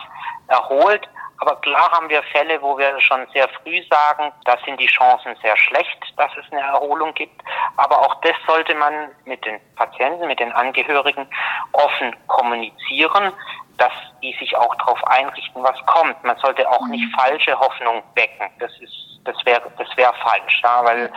erholt. 0.48 1.08
Aber 1.40 1.54
klar 1.60 1.90
haben 1.92 2.08
wir 2.08 2.22
Fälle, 2.24 2.60
wo 2.60 2.76
wir 2.78 3.00
schon 3.00 3.26
sehr 3.32 3.48
früh 3.62 3.80
sagen, 3.88 4.32
da 4.44 4.56
sind 4.64 4.80
die 4.80 4.86
Chancen 4.86 5.36
sehr 5.40 5.56
schlecht, 5.56 5.98
dass 6.16 6.32
es 6.36 6.50
eine 6.50 6.62
Erholung 6.62 7.14
gibt. 7.14 7.40
Aber 7.76 7.98
auch 8.00 8.20
das 8.22 8.34
sollte 8.46 8.74
man 8.74 9.10
mit 9.24 9.44
den 9.44 9.60
Patienten, 9.76 10.26
mit 10.26 10.40
den 10.40 10.50
Angehörigen 10.52 11.28
offen 11.72 12.16
kommunizieren, 12.26 13.32
dass 13.78 13.92
die 14.22 14.34
sich 14.38 14.56
auch 14.56 14.74
darauf 14.76 15.02
einrichten, 15.06 15.62
was 15.62 15.76
kommt. 15.86 16.22
Man 16.24 16.36
sollte 16.38 16.68
auch 16.68 16.86
nicht 16.88 17.04
mhm. 17.04 17.16
falsche 17.16 17.58
Hoffnung 17.58 18.02
wecken. 18.14 18.50
Das 18.58 18.72
ist 18.80 18.92
das 19.24 19.36
wäre 19.44 19.62
das 19.78 19.88
wäre 19.96 20.12
falsch, 20.22 20.60
ja, 20.62 20.84
weil 20.84 21.10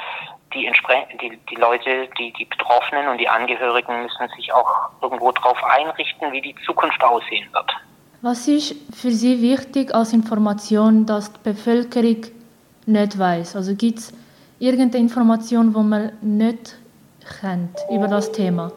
die, 0.54 0.70
die, 1.22 1.40
die 1.50 1.56
Leute, 1.56 2.10
die, 2.18 2.34
die 2.34 2.46
Betroffenen 2.46 3.08
und 3.08 3.18
die 3.20 3.30
Angehörigen 3.30 4.04
müssen 4.04 4.28
sich 4.36 4.52
auch 4.54 4.90
irgendwo 5.02 5.32
darauf 5.32 5.64
einrichten, 5.64 6.32
wie 6.32 6.42
die 6.42 6.56
Zukunft 6.66 7.02
aussehen 7.04 7.48
wird. 7.54 7.72
Was 8.22 8.48
ist 8.48 8.76
für 8.94 9.12
Sie 9.12 9.42
wichtig 9.42 9.96
als 9.96 10.14
Information, 10.14 11.06
dass 11.06 11.32
die 11.34 11.40
Bevölkerung 11.44 12.26
nicht 12.86 13.18
weiß? 13.18 13.56
Also 13.56 13.76
gibt 13.76 14.00
es 14.00 14.14
irgendeine 14.60 15.06
Information, 15.06 15.74
die 15.74 15.80
man 15.80 16.12
nicht 16.22 16.76
kennt 17.40 17.78
über 17.90 18.08
das 18.08 18.32
Thema? 18.32 18.72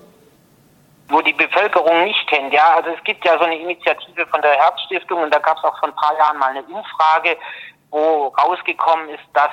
Wo 1.09 1.21
die 1.21 1.33
Bevölkerung 1.35 2.05
nicht 2.05 2.27
kennt, 2.29 2.53
ja. 2.53 2.77
Also 2.77 2.91
es 2.91 3.05
gibt 3.05 3.25
ja 3.25 3.37
so 3.39 3.45
eine 3.45 3.59
Initiative 3.59 4.27
von 4.27 4.41
der 4.43 4.53
Herzstiftung 4.53 5.23
und 5.23 5.35
da 5.35 5.39
gab 5.39 5.59
es 5.59 5.65
auch 5.65 5.79
vor 5.79 5.89
ein 5.89 5.95
paar 5.95 6.17
Jahren 6.17 6.39
mal 6.39 6.51
eine 6.51 6.63
Umfrage, 6.63 7.37
wo 7.91 8.29
rausgekommen 8.29 9.11
ist, 9.11 9.25
dass 9.35 9.51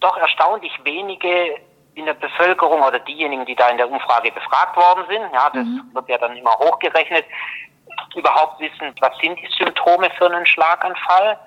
doch 0.00 0.16
erstaunlich 0.16 0.72
wenige 0.84 1.60
in 1.94 2.04
der 2.04 2.14
Bevölkerung 2.14 2.82
oder 2.82 2.98
diejenigen, 2.98 3.46
die 3.46 3.54
da 3.54 3.68
in 3.68 3.78
der 3.78 3.90
Umfrage 3.90 4.30
befragt 4.30 4.76
worden 4.76 5.04
sind, 5.08 5.32
ja, 5.32 5.50
das 5.50 5.64
mhm. 5.64 5.90
wird 5.92 6.08
ja 6.08 6.18
dann 6.18 6.36
immer 6.36 6.52
hochgerechnet, 6.58 7.24
überhaupt 8.14 8.60
wissen, 8.60 8.94
was 9.00 9.16
sind 9.18 9.38
die 9.40 9.48
Symptome 9.56 10.10
für 10.18 10.26
einen 10.26 10.44
Schlaganfall 10.44 11.38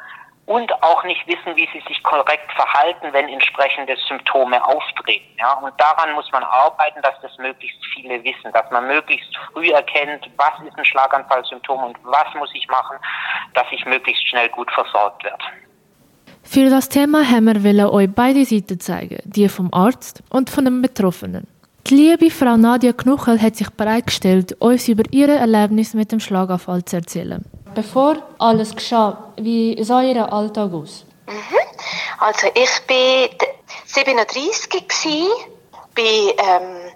und 0.50 0.74
auch 0.82 1.04
nicht 1.04 1.28
wissen, 1.28 1.56
wie 1.56 1.70
sie 1.72 1.84
sich 1.88 2.02
korrekt 2.02 2.52
verhalten, 2.54 3.14
wenn 3.14 3.30
entsprechende 3.30 3.96
Symptome 4.08 4.58
auftreten. 4.66 5.30
Ja, 5.38 5.54
und 5.54 5.72
daran 5.78 6.12
muss 6.16 6.28
man 6.32 6.44
arbeiten, 6.44 7.04
dass 7.04 7.14
das 7.22 7.38
möglichst 7.38 7.78
viele 7.94 8.24
wissen, 8.24 8.52
dass 8.52 8.66
man 8.72 8.88
möglichst 8.88 9.30
früh 9.54 9.70
erkennt, 9.70 10.28
was 10.38 10.54
ist 10.68 10.76
ein 10.76 10.86
Schlaganfallsymptom 10.86 11.84
und 11.84 11.98
was 12.04 12.34
muss 12.34 12.50
ich 12.56 12.68
machen, 12.68 12.98
dass 13.54 13.68
ich 13.70 13.86
möglichst 13.86 14.28
schnell 14.28 14.50
gut 14.50 14.72
versorgt 14.72 15.24
werde. 15.24 15.44
Für 16.42 16.72
das 16.72 16.90
Thema 16.90 17.24
haben 17.24 17.64
wir 17.64 17.94
euch 17.94 18.10
beide 18.12 18.44
Seiten 18.44 18.80
zeigen, 18.80 19.20
die 19.26 19.48
vom 19.50 19.72
Arzt 19.72 20.24
und 20.32 20.50
von 20.50 20.66
dem 20.66 20.82
Betroffenen. 20.82 21.46
Die 21.86 21.94
liebe 21.94 22.32
Frau 22.32 22.58
Nadia 22.58 22.94
Knuchel 22.94 23.40
hat 23.40 23.56
sich 23.56 23.70
bereitgestellt, 23.70 24.54
uns 24.60 24.88
über 24.88 25.04
ihre 25.12 25.36
Erlebnis 25.36 25.94
mit 25.94 26.12
dem 26.12 26.20
Schlaganfall 26.20 26.84
zu 26.86 26.96
erzählen. 26.96 27.46
Bevor 27.76 28.18
alles 28.40 28.76
geschah, 28.76 29.32
wie 29.38 29.82
sah 29.84 30.02
Ihr 30.02 30.32
Alltag 30.32 30.74
aus? 30.74 31.06
Mhm. 31.28 31.58
Also 32.20 32.48
ich 32.54 32.70
war 32.88 33.48
37 33.86 34.88
war 35.96 36.04
ähm, 36.04 36.92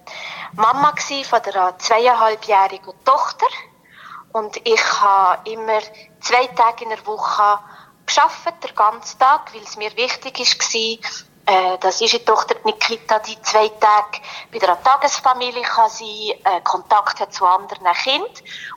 Mama 0.56 0.94
von 1.24 1.40
einer 1.42 1.78
zweieinhalbjährigen 1.78 2.94
Tochter 3.06 3.48
und 4.34 4.58
ich 4.64 5.02
habe 5.02 5.50
immer 5.50 5.80
zwei 6.20 6.48
Tage 6.48 6.84
in 6.84 6.90
der 6.90 7.06
Woche 7.06 7.60
geschafft, 8.06 8.54
den 8.64 8.76
ganzen 8.76 9.20
Tag, 9.20 9.54
weil 9.54 9.62
es 9.64 9.78
mir 9.78 9.96
wichtig 9.96 10.38
war, 10.38 11.10
äh, 11.46 11.78
dass 11.80 12.02
unsere 12.02 12.24
Tochter 12.24 12.56
Nikita 12.64 13.20
die 13.20 13.40
zwei 13.42 13.68
Tage 13.68 14.22
bei 14.52 14.60
der 14.60 14.82
Tagesfamilie 14.82 15.62
kann 15.64 15.90
sein, 15.90 16.08
äh, 16.08 16.62
Kontakt 16.64 17.20
hat 17.20 17.34
zu 17.34 17.46
anderen 17.46 17.86
Kindern. 18.04 18.30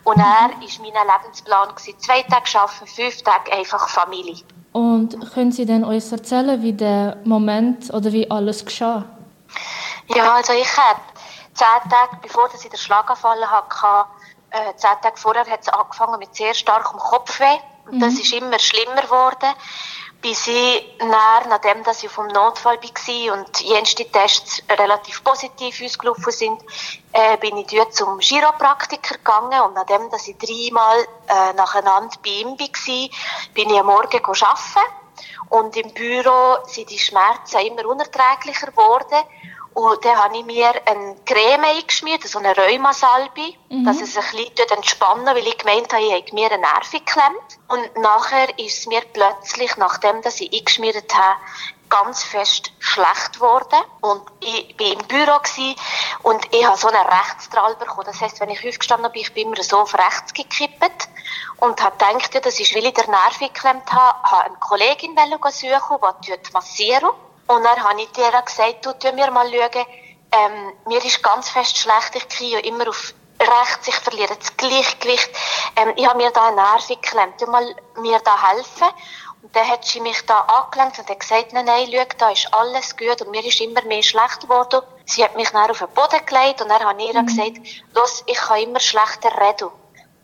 Und 0.05 0.19
er 0.19 0.25
war 0.25 0.51
mein 0.59 0.61
Lebensplan, 0.61 1.69
gewesen, 1.69 1.99
zwei 2.01 2.23
Tage 2.23 2.59
arbeiten, 2.59 2.87
fünf 2.87 3.23
Tage 3.23 3.53
einfach 3.53 3.89
Familie. 3.89 4.43
Und 4.73 5.33
können 5.33 5.53
Sie 5.53 5.65
denn 5.65 5.85
uns 5.85 6.11
erzählen, 6.13 6.61
wie 6.63 6.73
der 6.73 7.19
Moment 7.25 7.93
oder 7.95 8.13
wie 8.13 8.31
alles 8.31 8.65
geschah? 8.65 9.05
Ja, 10.09 10.35
also 10.35 10.53
ich 10.53 10.77
habe 10.77 11.01
zehn 11.55 11.91
Tage, 11.91 12.19
bevor 12.21 12.49
ich 12.53 12.69
den 12.69 12.77
Schlaganfall 12.77 13.49
hatte, 13.49 14.09
äh, 14.51 14.75
zehn 14.77 14.91
Tage 15.03 15.17
vorher 15.17 15.47
hat 15.47 15.61
es 15.63 15.69
angefangen 15.69 16.19
mit 16.19 16.35
sehr 16.35 16.53
starkem 16.53 16.99
Kopfweh. 16.99 17.59
Und 17.91 18.01
das 18.01 18.15
mhm. 18.15 18.21
ist 18.21 18.33
immer 18.33 18.59
schlimmer 18.59 19.03
geworden, 19.03 19.55
bis 20.27 20.49
ich 20.49 20.85
nach, 20.99 21.47
nachdem 21.47 21.85
dass 21.85 22.03
ich 22.03 22.11
vom 22.11 22.27
Notfall 22.27 22.81
war 22.83 23.39
und 23.39 23.61
jenste 23.61 24.05
Tests 24.11 24.61
relativ 24.69 25.23
positiv 25.23 25.81
ausgelaufen 25.81 26.33
sind, 26.33 26.61
äh, 27.13 27.37
bin 27.37 27.57
ich 27.59 27.69
dort 27.69 27.95
zum 27.95 28.19
Chiropraktiker 28.19 29.19
gegangen 29.19 29.61
und 29.61 29.75
nachdem 29.75 30.11
dass 30.11 30.27
ich 30.27 30.37
dreimal 30.37 30.99
äh, 31.29 31.53
nacheinander 31.53 32.17
bei 32.25 32.31
ihm 32.31 32.59
war, 32.59 33.09
bin 33.55 33.71
ich 33.71 33.79
am 33.79 33.87
Morgen 33.87 34.21
arbeiten 34.25 34.91
und 35.51 35.77
im 35.77 35.95
Büro 35.95 36.57
sind 36.67 36.91
die 36.91 36.99
Schmerzen 36.99 37.61
immer 37.61 37.87
unerträglicher 37.87 38.73
geworden 38.73 39.23
und 39.77 40.03
dann 40.07 40.17
habe 40.17 40.39
ich 40.39 40.45
mir 40.47 40.73
eine 40.87 41.17
Creme 41.27 41.65
eingeschmiert, 41.65 42.23
so 42.23 42.39
eine 42.39 42.57
Rheumasalbe, 42.57 43.53
mhm. 43.69 43.85
dass 43.85 44.01
es 44.01 44.17
ein 44.17 44.23
bisschen 44.23 44.71
entspannen 44.71 45.27
weil 45.27 45.47
ich 45.47 45.59
gemeint 45.59 45.93
habe, 45.93 46.03
ich 46.03 46.13
habe 46.13 46.33
mir 46.35 46.51
eine 46.51 46.63
Nerven 46.63 47.05
geklemmt. 47.05 47.59
Und 47.69 47.99
nachher 47.99 48.59
ist 48.59 48.79
es 48.79 48.87
mir 48.87 49.03
plötzlich, 49.13 49.77
nachdem 49.77 50.23
dass 50.23 50.41
ich 50.41 50.51
eingeschmiert 50.51 51.15
habe, 51.15 51.39
ganz 51.91 52.23
fest 52.23 52.73
schlecht 52.79 53.35
geworden. 53.35 53.83
Und 54.01 54.23
ich 54.41 54.75
war 54.79 54.93
im 54.93 55.09
Büro 55.09 55.37
und 56.23 56.55
ich 56.55 56.67
habe 56.67 56.79
so 56.79 56.89
einen 56.89 57.07
Rechtsdrall 57.07 57.77
bekommen. 57.77 58.07
Das 58.07 58.23
heisst, 58.23 58.41
wenn 58.41 58.49
ich 58.49 58.67
aufgestanden 58.67 59.13
bin, 59.13 59.21
ich 59.21 59.35
bin 59.35 59.49
immer 59.49 59.63
so 59.63 59.77
auf 59.81 59.93
rechts 59.93 60.33
gekippt 60.33 61.07
und 61.59 61.83
habe 61.83 61.99
gedacht, 61.99 62.33
ja, 62.33 62.41
das 62.41 62.59
ist, 62.59 62.75
weil 62.75 62.87
ich 62.87 62.95
den 62.95 63.11
Nerv 63.11 63.39
geklemmt 63.39 63.93
habe, 63.93 64.23
habe 64.23 64.45
eine 64.47 64.57
Kollegin 64.57 65.15
suchen, 65.51 65.99
die 66.27 66.53
massieren 66.55 67.11
und 67.47 67.63
dann 67.63 67.83
habe 67.83 68.01
ich 68.01 68.11
dir 68.13 68.31
gesagt, 68.45 68.85
du, 68.85 68.93
tu 68.93 69.13
mir 69.13 69.31
mal 69.31 69.49
schauen, 69.51 69.87
ähm, 70.33 70.73
mir 70.87 71.05
ist 71.05 71.23
ganz 71.23 71.49
fest 71.49 71.79
schlecht, 71.79 72.15
ich 72.15 72.29
kriege 72.29 72.59
immer 72.61 72.89
auf 72.89 73.15
rechts, 73.41 73.89
ich 73.89 73.95
verliere 73.95 74.37
das 74.37 74.57
Gleichgewicht. 74.57 75.31
Ähm, 75.77 75.93
ich 75.97 76.07
habe 76.07 76.19
mir 76.19 76.31
da 76.31 76.49
einen 76.49 76.57
Nerv 76.57 76.87
geklemmt, 76.89 77.41
du 77.41 77.47
mal 77.47 77.75
mir 78.01 78.19
da 78.21 78.51
helfen. 78.51 78.89
Und 79.43 79.55
dann 79.55 79.69
hat 79.69 79.85
sie 79.85 80.01
mich 80.01 80.25
da 80.27 80.41
angelenkt 80.41 80.99
und 80.99 81.09
hat 81.09 81.21
gesagt, 81.21 81.53
nein, 81.53 81.67
nein, 81.67 81.89
schau, 81.93 82.05
da 82.19 82.31
ist 82.31 82.53
alles 82.53 82.97
gut 82.97 83.23
und 83.23 83.31
mir 83.31 83.45
ist 83.45 83.61
immer 83.61 83.83
mehr 83.83 84.03
schlecht 84.03 84.41
geworden. 84.41 84.83
Sie 85.05 85.23
hat 85.23 85.37
mich 85.37 85.51
dann 85.51 85.71
auf 85.71 85.79
den 85.79 85.89
Boden 85.89 86.25
gelegt 86.27 86.63
und 86.63 86.69
dann 86.69 86.83
habe 86.83 87.01
ich 87.01 87.15
ihr 87.15 87.23
mhm. 87.23 87.27
gesagt, 87.27 87.59
los, 87.95 88.25
ich 88.27 88.39
kann 88.39 88.61
immer 88.61 88.81
schlechter 88.81 89.31
reden. 89.41 89.71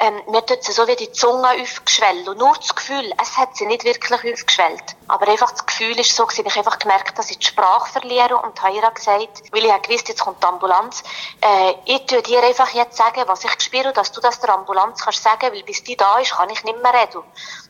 Ähm, 0.02 0.20
mir 0.26 0.44
tut 0.44 0.64
sie 0.64 0.72
so 0.72 0.88
wie 0.88 0.96
die 0.96 1.12
Zunge 1.12 1.48
aufgeschwellt. 1.48 2.28
Und 2.28 2.38
nur 2.38 2.54
das 2.56 2.74
Gefühl, 2.74 3.12
es 3.22 3.36
hat 3.36 3.56
sie 3.56 3.66
nicht 3.66 3.84
wirklich 3.84 4.34
aufgeschwellt. 4.34 4.96
Aber 5.06 5.28
einfach 5.28 5.52
das 5.52 5.64
Gefühl 5.64 5.96
ist 6.00 6.16
so, 6.16 6.26
gewesen, 6.26 6.44
ich 6.44 6.56
einfach 6.56 6.80
gemerkt, 6.80 7.16
dass 7.16 7.30
ich 7.30 7.38
die 7.38 7.46
Sprache 7.46 7.92
verliere 7.92 8.36
und 8.36 8.60
habe 8.60 8.74
ihr 8.74 8.90
gesagt, 8.90 9.42
weil 9.52 9.64
ich 9.64 9.82
gewusst, 9.82 10.08
jetzt 10.08 10.20
kommt 10.20 10.42
die 10.42 10.46
Ambulanz, 10.46 11.04
äh, 11.40 11.74
ich 11.84 12.04
tue 12.06 12.20
dir 12.22 12.42
einfach 12.42 12.70
jetzt 12.70 12.96
sagen, 12.96 13.22
was 13.26 13.44
ich 13.44 13.60
spüre, 13.60 13.92
dass 13.92 14.10
du 14.10 14.20
das 14.20 14.40
der 14.40 14.52
Ambulanz 14.52 15.04
kannst 15.04 15.22
sagen, 15.22 15.52
weil 15.52 15.62
bis 15.62 15.84
die 15.84 15.96
da 15.96 16.18
ist, 16.18 16.32
kann 16.32 16.50
ich 16.50 16.64
nicht 16.64 16.82
mehr 16.82 16.94
reden. 16.94 17.22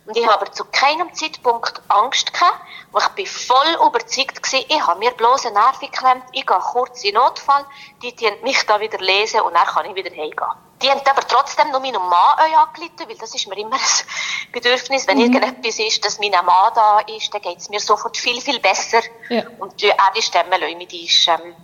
Und 0.06 0.16
ich 0.16 0.26
habe 0.26 0.50
zu 0.52 0.64
keinem 0.64 1.12
Zeitpunkt 1.12 1.82
Angst 1.88 2.32
gehabt, 2.32 2.60
weil 2.92 3.02
ich 3.02 3.08
bin 3.08 3.26
voll 3.26 3.86
überzeugt 3.86 4.42
gewesen, 4.42 4.64
ich 4.68 4.86
habe 4.86 4.98
mir 4.98 5.10
bloß 5.10 5.44
eine 5.46 5.58
Nerv 5.58 5.78
geklemmt, 5.80 6.24
ich 6.32 6.46
gehe 6.46 6.58
kurz 6.58 7.04
in 7.04 7.14
Notfall, 7.14 7.66
die, 8.00 8.16
die 8.16 8.30
mich 8.42 8.64
da 8.64 8.80
wieder 8.80 8.98
lesen 8.98 9.42
und 9.42 9.54
dann 9.54 9.66
kann 9.66 9.84
ich 9.84 9.94
wieder 9.94 10.10
heimgehen. 10.10 10.71
Die 10.82 10.90
haben 10.90 11.00
aber 11.08 11.22
trotzdem 11.26 11.70
noch 11.70 11.80
meinen 11.80 11.94
Mann 11.94 12.38
angeleitet, 12.38 13.08
weil 13.08 13.16
das 13.16 13.34
ist 13.34 13.46
mir 13.48 13.58
immer 13.58 13.76
ein 13.76 14.52
Bedürfnis. 14.52 15.06
Wenn 15.06 15.18
mhm. 15.18 15.34
irgendetwas 15.34 15.78
ist, 15.78 16.04
dass 16.04 16.18
mein 16.18 16.30
Mann 16.30 16.72
da 16.74 17.00
ist, 17.16 17.32
dann 17.32 17.42
geht 17.42 17.58
es 17.58 17.68
mir 17.68 17.80
sofort 17.80 18.16
viel, 18.16 18.40
viel 18.40 18.58
besser. 18.60 19.00
Ja. 19.28 19.44
Und 19.58 19.80
die, 19.80 19.92
auch 19.92 20.12
die 20.16 20.22
Stimme, 20.22 20.58
die 20.86 21.04
ist 21.04 21.28
ähm, 21.28 21.54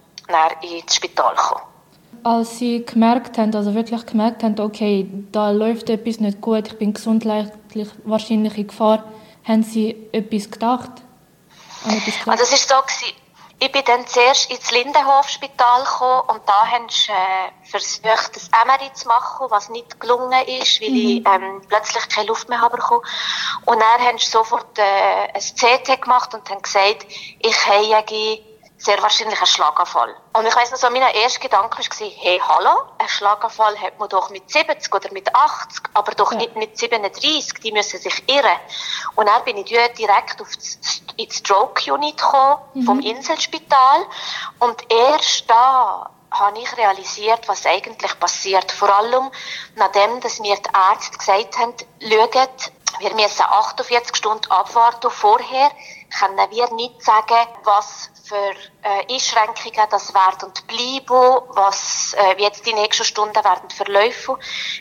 ins 0.63 0.95
Spital 0.95 1.35
gekommen 1.35 1.63
als 2.25 2.59
sie 2.59 2.85
gemerkt 2.85 3.39
haben, 3.39 3.55
also 3.55 3.75
wirklich 3.75 4.05
gemerkt 4.07 4.43
haben, 4.43 4.59
okay, 4.59 5.09
da 5.33 5.51
läuft 5.51 5.89
etwas 5.89 6.21
nicht 6.21 6.41
gut, 6.41 6.69
ich 6.69 6.79
bin 6.79 6.93
gesundheitlich 6.93 7.89
wahrscheinlich 8.05 8.59
in 8.59 8.67
Gefahr, 8.67 9.05
haben 9.45 9.63
sie 9.63 10.09
etwas 10.13 10.51
gedacht? 10.51 10.91
etwas 11.87 12.15
also 12.27 12.43
es 12.43 12.53
ist 12.53 12.69
so 12.69 12.75
gewesen, 12.75 13.15
ich 13.61 13.73
bin 13.73 13.83
dann 13.85 14.07
zuerst 14.07 14.50
ins 14.50 14.71
Lindenhofspital 14.71 15.83
gekommen 15.83 16.23
und 16.29 16.49
da 16.49 16.67
haben 16.67 16.88
sie 16.88 17.11
äh, 17.11 17.69
versucht, 17.69 18.37
das 18.37 18.50
MRI 18.67 18.93
zu 18.93 19.09
machen, 19.09 19.47
was 19.50 19.69
nicht 19.69 19.99
gelungen 19.99 20.47
ist, 20.47 20.81
weil 20.81 20.91
mhm. 20.91 20.97
ich 20.97 21.27
ähm, 21.27 21.62
plötzlich 21.69 22.09
keine 22.09 22.29
Luft 22.29 22.49
mehr 22.49 22.61
habe 22.61 22.77
bekommen. 22.77 23.03
Und 23.67 23.81
dann 23.81 24.07
haben 24.07 24.19
sie 24.19 24.31
sofort 24.31 24.79
äh, 24.79 25.33
ein 25.35 25.41
CT 25.41 26.00
gemacht 26.00 26.33
und 26.35 26.49
haben 26.49 26.62
gesagt, 26.62 27.07
ich 27.09 27.67
habe 27.67 28.43
sehr 28.79 29.03
wahrscheinlich 29.03 29.41
ein 29.41 29.47
Schlaganfall. 29.47 30.15
Und 30.33 30.47
ich 30.47 30.55
weiss 30.55 30.71
noch, 30.71 30.79
so 30.79 30.89
mein 30.89 31.03
erster 31.03 31.41
Gedanke 31.41 31.79
war, 31.79 32.09
hey, 32.17 32.41
hallo, 32.47 32.83
ein 32.99 33.09
Schlaganfall 33.09 33.79
hat 33.81 33.99
man 33.99 34.09
doch 34.09 34.31
mit 34.31 34.49
70 34.49 34.95
oder 34.95 35.13
mit 35.13 35.35
80, 35.35 35.83
aber 35.95 36.13
doch 36.13 36.31
ja. 36.33 36.39
nicht 36.39 36.57
mit 36.57 36.79
37, 36.79 37.55
die 37.61 37.73
müssen 37.73 37.99
sich 38.01 38.29
irren. 38.29 38.59
Und 39.17 39.27
dann 39.27 39.43
bin 39.45 39.57
ich 39.57 39.65
direkt 39.65 40.41
auf 40.41 40.49
ins 41.17 41.37
Stroke 41.37 41.93
Unit 41.93 42.17
gekommen, 42.17 42.61
mhm. 42.75 42.83
vom 42.85 43.01
Inselspital, 43.01 44.07
und 44.61 44.81
erst 44.91 45.51
da 45.51 46.11
habe 46.31 46.59
ich 46.59 46.77
realisiert, 46.77 47.49
was 47.49 47.67
eigentlich 47.67 48.19
passiert. 48.21 48.71
Vor 48.71 48.95
allem 48.95 49.31
nachdem, 49.77 50.21
dass 50.21 50.39
mir 50.41 50.57
die 50.57 50.71
Ärzte 50.93 51.19
gesagt 51.19 51.59
haben, 51.59 51.75
schaut, 52.01 52.73
wir 52.99 53.14
müssen 53.14 53.42
48 53.42 54.16
Stunden 54.16 54.50
abwarten. 54.50 55.11
Vorher 55.11 55.71
können 56.18 56.50
wir 56.50 56.73
nicht 56.75 57.02
sagen, 57.02 57.49
was 57.64 58.11
für 58.25 58.52
äh, 58.83 59.12
Einschränkungen 59.12 59.88
das 59.90 60.12
werden 60.14 60.52
bleiben, 60.66 61.42
was 61.54 62.14
äh, 62.14 62.42
jetzt 62.42 62.66
die 62.66 62.75
nächsten 62.75 63.04
Stunden 63.04 63.37
werden 63.37 63.71
verlaufen. 63.71 64.37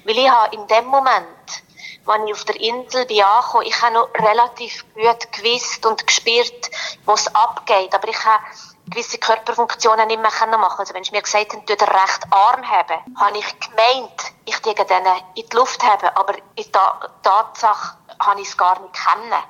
Weil 0.05 0.17
ich 0.17 0.29
habe 0.29 0.55
in 0.55 0.67
dem 0.67 0.85
Moment, 0.85 1.63
als 2.07 2.23
ich 2.25 2.33
auf 2.33 2.45
der 2.45 2.59
Insel 2.59 3.05
bin 3.05 3.17
ich 3.17 3.81
habe 3.81 3.93
noch 3.93 4.09
relativ 4.15 4.85
gut 4.93 5.31
gewusst 5.33 5.85
und 5.85 6.05
gespürt, 6.05 6.71
was 7.05 7.33
abgeht. 7.35 7.93
Aber 7.93 8.07
ich 8.07 8.25
habe 8.25 8.43
gewisse 8.89 9.17
Körperfunktionen 9.17 10.07
nicht 10.07 10.21
mehr 10.21 10.57
machen 10.57 10.79
Also 10.79 10.93
wenn 10.93 11.03
sie 11.03 11.11
mir 11.11 11.21
gesagt 11.21 11.53
haben, 11.53 11.65
du 11.65 11.75
den 11.75 11.87
rechten 11.87 12.31
Arm 12.31 12.69
haben, 12.69 13.15
habe 13.19 13.37
ich 13.37 13.59
gemeint, 13.59 14.33
ich 14.45 14.57
die 14.59 14.73
dann 14.73 15.05
in 15.35 15.47
die 15.47 15.55
Luft 15.55 15.83
haben. 15.83 16.07
Aber 16.15 16.35
in 16.55 16.71
der 16.71 17.11
Tatsache 17.23 17.97
habe 18.19 18.41
ich 18.41 18.47
es 18.47 18.57
gar 18.57 18.79
nicht 18.79 18.93
kennen. 18.93 19.43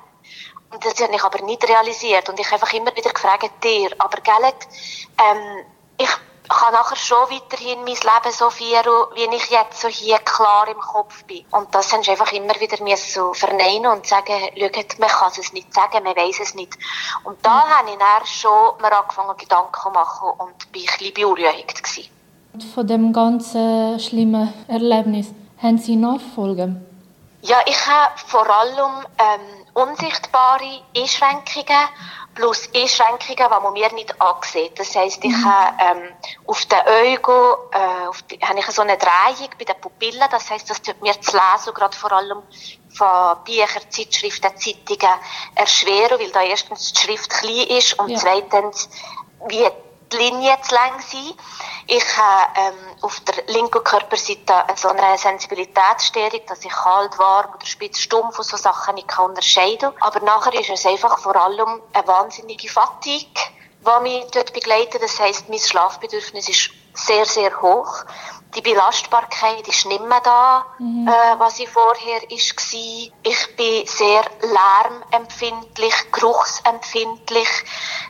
Und 0.70 0.84
das 0.84 1.00
habe 1.00 1.14
ich 1.14 1.24
aber 1.24 1.42
nicht 1.42 1.66
realisiert. 1.66 2.28
Und 2.28 2.38
ich 2.38 2.46
habe 2.46 2.56
einfach 2.56 2.72
immer 2.72 2.94
wieder 2.94 3.10
gefragt, 3.10 3.50
dir, 3.64 3.90
aber 3.98 4.20
gell, 4.20 4.52
ähm, 5.18 5.64
ich 5.96 6.10
kann 6.48 6.72
nachher 6.72 6.96
schon 6.96 7.30
weiterhin 7.30 7.78
mein 7.80 7.94
Leben 7.94 8.32
so 8.32 8.50
führen, 8.50 9.06
wie 9.14 9.36
ich 9.36 9.50
jetzt 9.50 9.80
so 9.80 9.88
hier 9.88 10.18
klar 10.18 10.66
im 10.68 10.78
Kopf 10.78 11.24
bin. 11.24 11.44
Und 11.50 11.74
das 11.74 11.92
haben 11.92 12.02
sie 12.02 12.10
einfach 12.10 12.32
immer 12.32 12.58
wieder 12.60 12.82
mir 12.82 12.96
so 12.96 13.34
verneinen 13.34 13.86
und 13.86 14.06
sagen, 14.06 14.34
schaut, 14.58 14.98
man 14.98 15.08
kann 15.08 15.32
es 15.38 15.52
nicht 15.52 15.72
sagen, 15.74 16.02
man 16.04 16.16
weiß 16.16 16.40
es 16.40 16.54
nicht. 16.54 16.76
Und 17.24 17.44
da 17.44 17.64
mhm. 17.64 17.70
habe 17.70 17.90
ich 17.90 17.98
dann 17.98 18.26
schon 18.26 18.80
mir 18.80 18.96
angefangen, 18.96 19.36
Gedanken 19.36 19.80
zu 19.82 19.90
machen 19.90 20.30
und 20.38 20.72
bin 20.72 20.82
ein 20.82 20.98
bisschen 20.98 21.14
beunruhigt 21.14 21.82
gewesen. 21.82 22.10
Von 22.74 22.86
dem 22.86 23.12
ganzen 23.12 24.00
schlimmen 24.00 24.52
Erlebnis, 24.68 25.28
haben 25.62 25.78
Sie 25.78 25.96
Nachfolgen? 25.96 26.84
Ja, 27.42 27.58
ich 27.66 27.86
habe 27.86 28.12
vor 28.26 28.48
allem 28.48 29.06
ähm, 29.18 29.64
unsichtbare 29.74 30.82
Einschränkungen 30.96 31.88
plus 32.38 32.68
Einschränkungen, 32.72 33.36
die 33.36 33.62
man 33.62 33.72
mir 33.72 33.92
nicht 33.92 34.14
ansieht. 34.20 34.78
Das 34.78 34.94
heisst, 34.94 35.24
ich 35.24 35.30
mhm. 35.30 35.44
habe 35.44 35.98
ähm, 35.98 36.12
auf 36.46 36.64
den 36.66 36.78
Augen 36.78 37.56
äh, 37.72 38.06
auf 38.06 38.22
die, 38.22 38.38
habe 38.38 38.60
ich 38.60 38.66
so 38.66 38.82
eine 38.82 38.96
Drehung 38.96 39.50
bei 39.58 39.64
den 39.64 39.80
Pupillen. 39.80 40.22
Das 40.30 40.48
heisst, 40.48 40.70
das 40.70 40.80
tut 40.80 41.02
mir 41.02 41.20
zu 41.20 41.36
lesen, 41.36 41.74
gerade 41.74 41.96
vor 41.96 42.12
allem 42.12 42.42
von 42.90 43.44
Büchern, 43.44 43.90
Zeitschriften, 43.90 44.56
Zeitungen 44.56 45.14
erschweren, 45.56 46.20
weil 46.20 46.30
da 46.30 46.42
erstens 46.42 46.92
die 46.92 47.00
Schrift 47.00 47.28
klein 47.28 47.66
ist 47.76 47.98
und 47.98 48.10
ja. 48.10 48.18
zweitens 48.18 48.88
wie 49.48 49.68
die 50.12 50.16
Linie 50.16 50.56
zu 50.62 50.74
lang 50.74 51.00
sein. 51.00 51.34
Ich 51.86 52.04
habe 52.16 52.52
ähm, 52.56 52.96
auf 53.02 53.20
der 53.20 53.44
linken 53.52 53.82
Körperseite 53.82 54.52
so 54.76 54.88
eine 54.88 55.16
Sensibilitätsstörung, 55.16 56.40
dass 56.46 56.64
ich 56.64 56.70
kalt, 56.70 57.18
warm 57.18 57.54
oder 57.54 57.66
spitz, 57.66 57.98
stumpf 57.98 58.38
und 58.38 58.44
so 58.44 58.56
Sachen 58.56 58.94
nicht 58.94 59.08
kann 59.08 59.26
unterscheiden 59.26 59.94
kann. 59.94 60.02
Aber 60.02 60.20
nachher 60.20 60.58
ist 60.58 60.70
es 60.70 60.86
einfach 60.86 61.18
vor 61.18 61.36
allem 61.36 61.82
eine 61.92 62.06
wahnsinnige 62.06 62.68
Fatigue, 62.68 63.28
die 63.80 64.02
mich 64.02 64.26
dort 64.32 64.52
begleitet. 64.52 65.02
Das 65.02 65.18
heisst, 65.18 65.48
mein 65.48 65.58
Schlafbedürfnis 65.58 66.48
ist 66.48 66.70
sehr, 66.94 67.24
sehr 67.24 67.62
hoch. 67.62 68.04
Die 68.54 68.62
Belastbarkeit 68.62 69.68
ist 69.68 69.84
nicht 69.86 70.02
mehr 70.02 70.20
da, 70.20 70.64
mhm. 70.78 71.06
äh, 71.06 71.38
was 71.38 71.58
ich 71.58 71.68
vorher 71.68 72.22
war. 72.22 73.12
Ich 73.22 73.56
bin 73.56 73.86
sehr 73.86 74.22
lärmempfindlich, 74.40 75.94
geruchsempfindlich. 76.12 77.48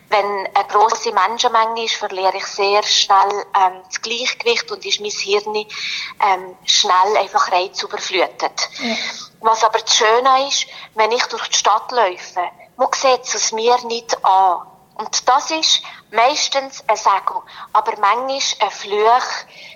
Wenn 0.08 0.24
eine 0.54 0.68
grosse 0.68 1.12
Menschenmenge 1.12 1.84
ist, 1.84 1.96
verliere 1.96 2.36
ich 2.36 2.46
sehr 2.46 2.82
schnell 2.84 3.46
ähm, 3.56 3.82
das 3.88 4.00
Gleichgewicht 4.00 4.70
und 4.70 4.86
ist 4.86 5.00
mein 5.00 5.10
Hirn 5.10 5.56
ähm, 5.56 6.56
schnell 6.64 7.16
einfach 7.18 7.50
reizüberflutet. 7.50 8.70
Ja. 8.78 8.96
Was 9.40 9.64
aber 9.64 9.80
das 9.80 9.94
Schöne 9.94 10.48
ist, 10.48 10.66
wenn 10.94 11.12
ich 11.12 11.24
durch 11.24 11.48
die 11.48 11.56
Stadt 11.56 11.90
laufe, 11.90 12.48
man 12.76 12.88
sieht 12.92 13.34
es 13.34 13.52
mir 13.52 13.76
nicht 13.86 14.24
an. 14.24 14.66
Und 14.98 15.28
das 15.28 15.50
ist 15.52 15.80
meistens 16.10 16.82
ein 16.88 16.96
Segen, 16.96 17.40
aber 17.72 17.92
manchmal 18.00 18.40
ein 18.60 18.70
Fluch, 18.70 19.28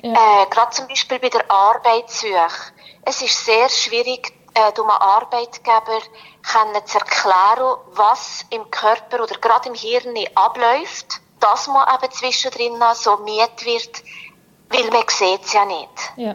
ja. 0.02 0.42
äh, 0.42 0.46
gerade 0.50 0.72
zum 0.72 0.88
Beispiel 0.88 1.20
bei 1.20 1.28
der 1.28 1.48
Arbeitssuche. 1.48 2.72
Es 3.04 3.22
ist 3.22 3.44
sehr 3.44 3.68
schwierig, 3.68 4.32
äh, 4.54 4.60
einem 4.60 4.90
Arbeitgeber 4.90 6.00
können 6.42 6.86
zu 6.86 6.98
erklären, 6.98 7.76
was 7.92 8.44
im 8.50 8.68
Körper 8.70 9.22
oder 9.22 9.38
gerade 9.38 9.68
im 9.68 9.76
Hirn 9.76 10.14
abläuft, 10.34 11.20
dass 11.38 11.68
man 11.68 11.86
eben 11.94 12.12
zwischendrin 12.12 12.82
so 12.94 13.16
miet 13.18 13.64
wird, 13.64 14.02
weil 14.70 14.90
man 14.90 15.04
sieht 15.08 15.44
es 15.44 15.52
ja 15.52 15.64
nicht. 15.64 16.12
Ja. 16.16 16.34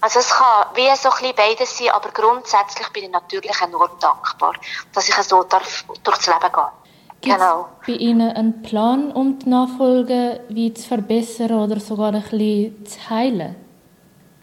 Also 0.00 0.20
es 0.20 0.30
kann 0.30 0.66
wie 0.74 0.94
so 0.96 1.10
ein 1.10 1.16
bisschen 1.16 1.36
beides 1.36 1.76
sein, 1.76 1.90
aber 1.90 2.10
grundsätzlich 2.12 2.88
bin 2.90 3.04
ich 3.04 3.10
natürlich 3.10 3.60
enorm 3.60 3.98
dankbar, 4.00 4.54
dass 4.94 5.08
ich 5.08 5.14
so 5.16 5.42
darf 5.42 5.84
durchs 6.02 6.26
Leben 6.26 6.52
gehe. 6.52 6.72
Gibt 7.20 7.36
genau. 7.36 7.68
bei 7.86 7.94
Ihnen 7.94 8.30
einen 8.30 8.62
Plan, 8.62 9.10
um 9.12 9.38
die 9.38 9.48
Nachfolge 9.48 10.40
wie 10.48 10.72
zu 10.74 10.86
verbessern 10.86 11.52
oder 11.52 11.80
sogar 11.80 12.12
ein 12.12 12.22
bisschen 12.22 12.86
zu 12.86 13.10
heilen? 13.10 13.56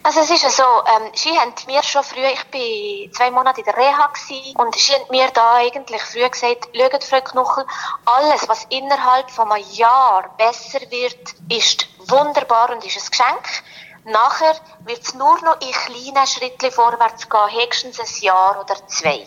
Also 0.06 0.20
es 0.20 0.30
ist 0.30 0.42
ja 0.42 0.50
so, 0.50 0.62
ähm, 0.62 1.10
sie 1.14 1.30
haben 1.30 1.54
mir 1.66 1.82
schon 1.82 2.02
früh, 2.04 2.20
ich 2.20 2.44
war 2.52 3.12
zwei 3.12 3.30
Monate 3.30 3.60
in 3.60 3.64
der 3.64 3.74
Reha 3.74 4.06
gewesen, 4.08 4.54
und 4.58 4.74
sie 4.74 4.92
haben 4.92 5.06
mir 5.10 5.30
da 5.32 5.54
eigentlich 5.54 6.02
früh 6.02 6.28
gesagt, 6.28 6.68
schaut 6.76 7.04
Frau 7.04 7.20
Knuchel, 7.22 7.64
alles, 8.04 8.46
was 8.46 8.66
innerhalb 8.68 9.30
von 9.30 9.50
einem 9.50 9.64
Jahr 9.72 10.28
besser 10.36 10.80
wird, 10.90 11.34
ist 11.48 11.86
wunderbar 12.10 12.70
und 12.70 12.84
ist 12.84 12.98
ein 12.98 13.10
Geschenk. 13.10 13.64
Nachher 14.04 14.54
wird 14.84 15.02
es 15.02 15.14
nur 15.14 15.40
noch 15.40 15.60
in 15.60 15.72
kleinen 15.72 16.26
Schritten 16.26 16.70
vorwärts 16.70 17.28
gehen, 17.28 17.50
höchstens 17.50 17.98
ein 17.98 18.22
Jahr 18.22 18.60
oder 18.60 18.86
zwei. 18.86 19.24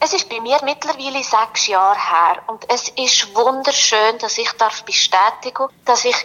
Es 0.00 0.14
ist 0.14 0.28
bei 0.30 0.40
mir 0.40 0.58
mittlerweile 0.64 1.22
sechs 1.22 1.66
Jahre 1.66 1.98
her 1.98 2.42
und 2.46 2.64
es 2.70 2.88
ist 2.88 3.34
wunderschön, 3.34 4.18
dass 4.18 4.38
ich 4.38 4.50
darf 4.52 4.84
bestätigen, 4.84 5.68
dass 5.84 6.06
ich 6.06 6.16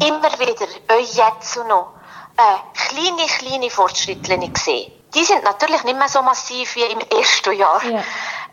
immer 0.00 0.38
wieder 0.38 0.66
euch 0.94 1.14
jetzt 1.14 1.56
noch 1.56 1.94
äh, 2.36 2.88
kleine, 2.88 3.26
kleine 3.26 3.70
Fortschritte 3.70 4.38
sehe. 4.58 4.92
Die 5.14 5.24
sind 5.24 5.44
natürlich 5.44 5.84
nicht 5.84 5.98
mehr 5.98 6.08
so 6.08 6.22
massiv 6.22 6.74
wie 6.74 6.82
im 6.82 7.00
ersten 7.00 7.52
Jahr. 7.54 7.82
Ja. 7.84 8.02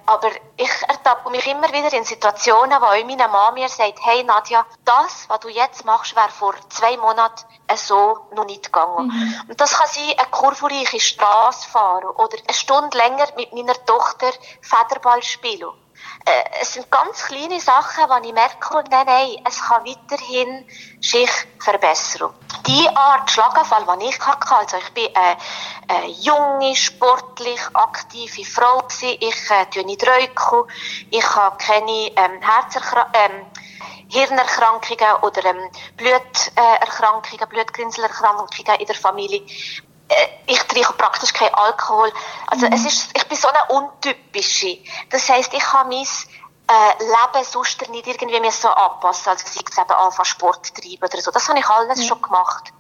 Aber 0.10 0.32
ich 0.58 0.72
ertappe 0.88 1.30
mich 1.30 1.46
immer 1.46 1.72
wieder 1.72 1.94
in 1.94 2.04
Situationen, 2.04 2.82
wo 2.82 2.86
auch 2.86 3.06
meine 3.06 3.28
Mama 3.28 3.52
mir 3.52 3.70
sagt, 3.70 4.00
hey 4.02 4.24
Nadja, 4.24 4.66
das, 4.84 5.30
was 5.30 5.40
du 5.42 5.50
jetzt 5.50 5.86
machst, 5.86 6.16
wäre 6.16 6.30
vor 6.30 6.56
zwei 6.70 6.98
Monaten 6.98 7.46
so 7.76 8.18
noch 8.36 8.46
nicht 8.46 8.66
gegangen. 8.66 9.08
Mhm. 9.08 9.42
Und 9.50 9.62
das 9.62 9.78
kann 9.78 9.88
sein, 9.88 10.16
eine 10.18 10.28
kurvenreiche 10.32 11.00
Straße 11.00 11.70
fahren 11.70 12.06
oder 12.06 12.38
eine 12.40 12.54
Stunde 12.56 12.98
länger 12.98 13.28
mit 13.38 13.54
meiner 13.54 13.76
Tochter 13.86 14.32
Federball 14.62 15.22
spielen. 15.22 15.70
Äh, 16.26 16.62
es 16.62 16.74
sind 16.74 16.92
ganz 16.92 17.26
kleine 17.26 17.60
Sachen, 17.60 18.10
wo 18.10 18.28
ich 18.28 18.34
merke, 18.34 18.84
nein, 18.90 19.06
nein, 19.06 19.44
es 19.48 19.62
kann 19.62 19.86
weiterhin 19.86 20.66
sich 21.02 21.30
verbessern. 21.60 22.34
Die 22.68 22.88
Art 22.90 23.32
Schlaganfall, 23.32 23.86
die 24.00 24.06
ich 24.10 24.20
hatte, 24.20 24.56
also 24.56 24.78
ich 24.78 24.90
bin 24.94 25.16
eine, 25.16 25.38
eine 25.88 26.08
junge, 26.12 26.76
sportlich 26.76 27.62
aktive 27.74 28.46
Frau 28.46 28.80
gewesen. 28.80 29.18
ich 29.20 29.50
äh, 29.50 29.84
nicht 29.84 30.06
rauchen, 30.06 30.70
ich 31.10 31.36
habe 31.36 31.58
keine 31.58 32.12
ähm, 32.16 32.42
Herzerkrankungen, 32.42 33.32
ähm, 33.32 33.46
Hirnerkrankungen 34.12 35.16
oder 35.22 35.46
ähm, 35.46 35.70
Bluterkrankungen, 35.96 37.48
Blutgrinselerkrankungen 37.48 38.50
in 38.80 38.86
der 38.86 38.96
Familie. 38.96 39.46
Äh, 40.10 40.28
ich 40.48 40.60
trinke 40.64 40.94
praktisch 40.94 41.34
keinen 41.34 41.54
Alkohol. 41.54 42.12
Also 42.48 42.66
mhm. 42.66 42.74
es 42.74 42.86
ist, 42.86 43.10
ich 43.16 43.28
bin 43.28 43.38
so 43.38 43.48
eine 43.48 43.80
untypische. 43.80 44.80
Das 45.10 45.30
heisst, 45.30 45.54
ich 45.54 45.74
habe 45.74 45.90
mein 45.90 46.04
äh, 46.04 47.04
Leben 47.04 47.46
sonst 47.46 47.90
nicht 47.90 48.08
irgendwie 48.08 48.40
mehr 48.40 48.52
so 48.52 48.70
anpassen. 48.70 49.30
Also 49.30 49.46
sei 49.48 49.62
es 49.70 49.78
eben 49.78 49.92
anfangen 49.92 50.26
Sport 50.26 50.76
treiben 50.76 51.04
oder 51.04 51.22
so. 51.22 51.32
Das 51.32 51.48
habe 51.48 51.60
ich 51.60 51.68
alles 51.68 52.02
ja. 52.02 52.08
schon 52.08 52.22
gemacht. 52.22 52.74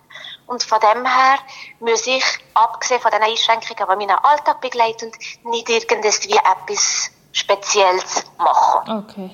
Und 0.47 0.63
von 0.63 0.79
dem 0.79 1.05
her 1.05 1.37
muss 1.79 2.07
ich, 2.07 2.23
abgesehen 2.55 2.99
von 2.99 3.11
den 3.11 3.21
Einschränkungen, 3.21 3.77
die 3.77 4.07
meinen 4.07 4.17
Alltag 4.23 4.61
begleiten, 4.61 5.11
nicht 5.43 5.69
irgendwie 5.69 6.35
etwas 6.37 7.11
Spezielles 7.31 8.23
machen. 8.39 9.03
Okay. 9.03 9.29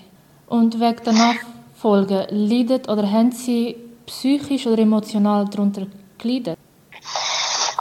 Und 0.48 0.78
wegen 0.80 1.04
der 1.04 1.14
Nachfolge, 1.14 2.28
leidet 2.30 2.90
oder 2.90 3.10
haben 3.10 3.32
Sie 3.32 3.78
psychisch 4.06 4.68
oder 4.68 4.82
emotional 4.82 5.46
darunter 5.46 5.88
gelitten? 6.18 6.55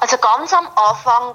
Also 0.05 0.19
ganz 0.19 0.53
am 0.53 0.69
Anfang 0.77 1.35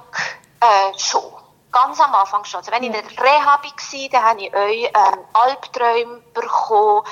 äh, 0.62 1.00
schon. 1.00 1.39
Ganz 1.72 2.00
am 2.00 2.16
Anfang 2.16 2.44
schon. 2.46 2.60
Also 2.60 2.72
wenn 2.72 2.82
ich 2.82 2.88
in 2.88 2.94
der 2.94 3.24
Reha 3.24 3.46
war, 3.46 4.10
dann 4.12 4.24
habe 4.24 4.42
ich 4.42 4.54
euch 4.54 4.86
ähm, 4.86 5.20
Albträume 5.34 6.22
bekommen 6.34 7.04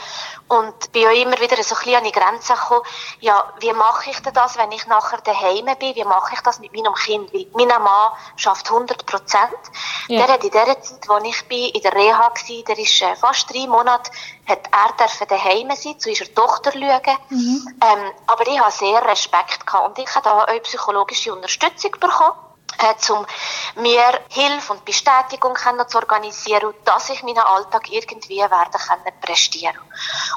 und 0.47 0.91
bin 0.91 1.05
auch 1.05 1.11
immer 1.11 1.39
wieder 1.39 1.61
so 1.61 1.75
ein 1.75 1.79
bisschen 1.79 1.95
an 1.95 2.03
die 2.03 2.11
Grenzen 2.11 2.55
gekommen. 2.55 2.81
Ja, 3.19 3.53
wie 3.59 3.71
mache 3.73 4.09
ich 4.09 4.19
denn 4.21 4.33
das, 4.33 4.57
wenn 4.57 4.71
ich 4.71 4.87
nachher 4.87 5.21
daheim 5.21 5.65
bin? 5.77 5.95
Wie 5.95 6.03
mache 6.03 6.33
ich 6.33 6.41
das 6.41 6.59
mit 6.59 6.73
meinem 6.73 6.95
Kind? 6.95 7.31
Weil 7.33 7.45
mein 7.53 7.67
Mann 7.67 8.11
schafft 8.35 8.69
100 8.71 9.05
Prozent. 9.05 9.51
Ja. 10.07 10.25
Der 10.25 10.33
hat 10.33 10.43
in 10.43 10.49
der 10.49 10.81
Zeit, 10.81 11.07
wo 11.07 11.17
ich 11.17 11.47
bin, 11.47 11.69
in 11.69 11.81
der 11.81 11.93
Reha 11.93 12.19
war, 12.19 12.63
der 12.67 12.79
ist 12.79 13.01
äh, 13.01 13.15
fast 13.15 13.53
drei 13.53 13.67
Monate, 13.67 14.09
hat 14.47 14.61
er 14.71 14.93
dürfen 14.97 15.27
daheim 15.27 15.69
sein, 15.75 15.99
zu 15.99 16.09
unserer 16.09 16.33
Tochter 16.33 16.71
schauen. 16.71 17.17
Mhm. 17.29 17.79
Ähm, 17.83 18.11
aber 18.25 18.47
ich 18.47 18.59
habe 18.59 18.71
sehr 18.71 19.05
Respekt 19.05 19.67
gehabt 19.67 19.87
und 19.87 19.99
ich 19.99 20.15
habe 20.15 20.23
da 20.23 20.43
auch 20.45 20.63
psychologische 20.63 21.31
Unterstützung 21.31 21.91
bekommen 21.91 22.46
äh, 22.77 23.11
um 23.11 23.25
mir 23.81 24.21
Hilfe 24.29 24.73
und 24.73 24.85
Bestätigung 24.85 25.53
können 25.53 25.87
zu 25.87 25.97
organisieren, 25.97 26.73
dass 26.85 27.09
ich 27.09 27.23
meinen 27.23 27.39
Alltag 27.39 27.89
irgendwie 27.91 28.37
werden 28.37 28.71
können 28.71 29.21
prestieren. 29.21 29.77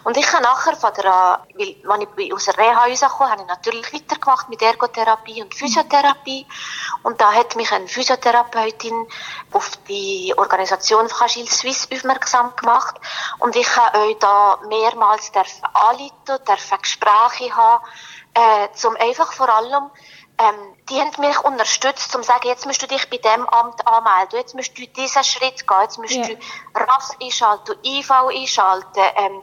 Und 0.04 0.16
ich 0.16 0.32
habe 0.32 0.42
nachher 0.42 0.76
von 0.76 0.92
der, 0.94 1.44
weil, 1.54 1.76
als 1.88 2.06
ich 2.16 2.32
aus 2.32 2.44
der 2.46 2.58
Reha 2.58 2.84
rauskam, 2.84 3.30
habe 3.30 3.42
ich 3.42 3.48
natürlich 3.48 3.92
weitergemacht 3.92 4.48
mit 4.48 4.62
Ergotherapie 4.62 5.42
und 5.42 5.54
Physiotherapie. 5.54 6.46
Und 7.02 7.20
da 7.20 7.32
hat 7.32 7.56
mich 7.56 7.70
eine 7.72 7.88
Physiotherapeutin 7.88 9.06
auf 9.52 9.70
die 9.88 10.34
Organisation 10.36 11.08
Fragile 11.08 11.46
Suisse 11.46 11.88
aufmerksam 11.92 12.54
gemacht. 12.56 12.96
Und 13.38 13.56
ich 13.56 13.76
habe 13.76 13.98
euch 14.00 14.16
da 14.18 14.58
mehrmals 14.68 15.32
anleiten, 15.72 16.44
dürfen 16.46 16.78
Gespräche 16.82 17.54
haben, 17.54 17.84
äh, 18.34 18.68
zum 18.74 18.96
einfach 18.96 19.32
vor 19.32 19.48
allem 19.48 19.90
ähm, 20.40 20.74
die 20.88 20.98
haben 20.98 21.12
mich 21.18 21.38
unterstützt, 21.40 22.14
um 22.16 22.22
zu 22.22 22.28
sagen, 22.28 22.48
jetzt 22.48 22.66
musst 22.66 22.80
du 22.82 22.86
dich 22.86 23.08
bei 23.10 23.18
dem 23.18 23.46
Amt 23.48 23.86
anmelden, 23.86 24.38
jetzt 24.38 24.54
musst 24.54 24.76
du 24.76 24.86
diesen 24.86 25.22
Schritt 25.22 25.66
gehen, 25.66 25.82
jetzt 25.82 25.98
musst 25.98 26.14
yeah. 26.14 26.28
du 26.28 26.36
RAF 26.74 27.10
einschalten, 27.22 27.76
IV 27.84 28.10
einschalten. 28.10 29.02
Ähm, 29.16 29.42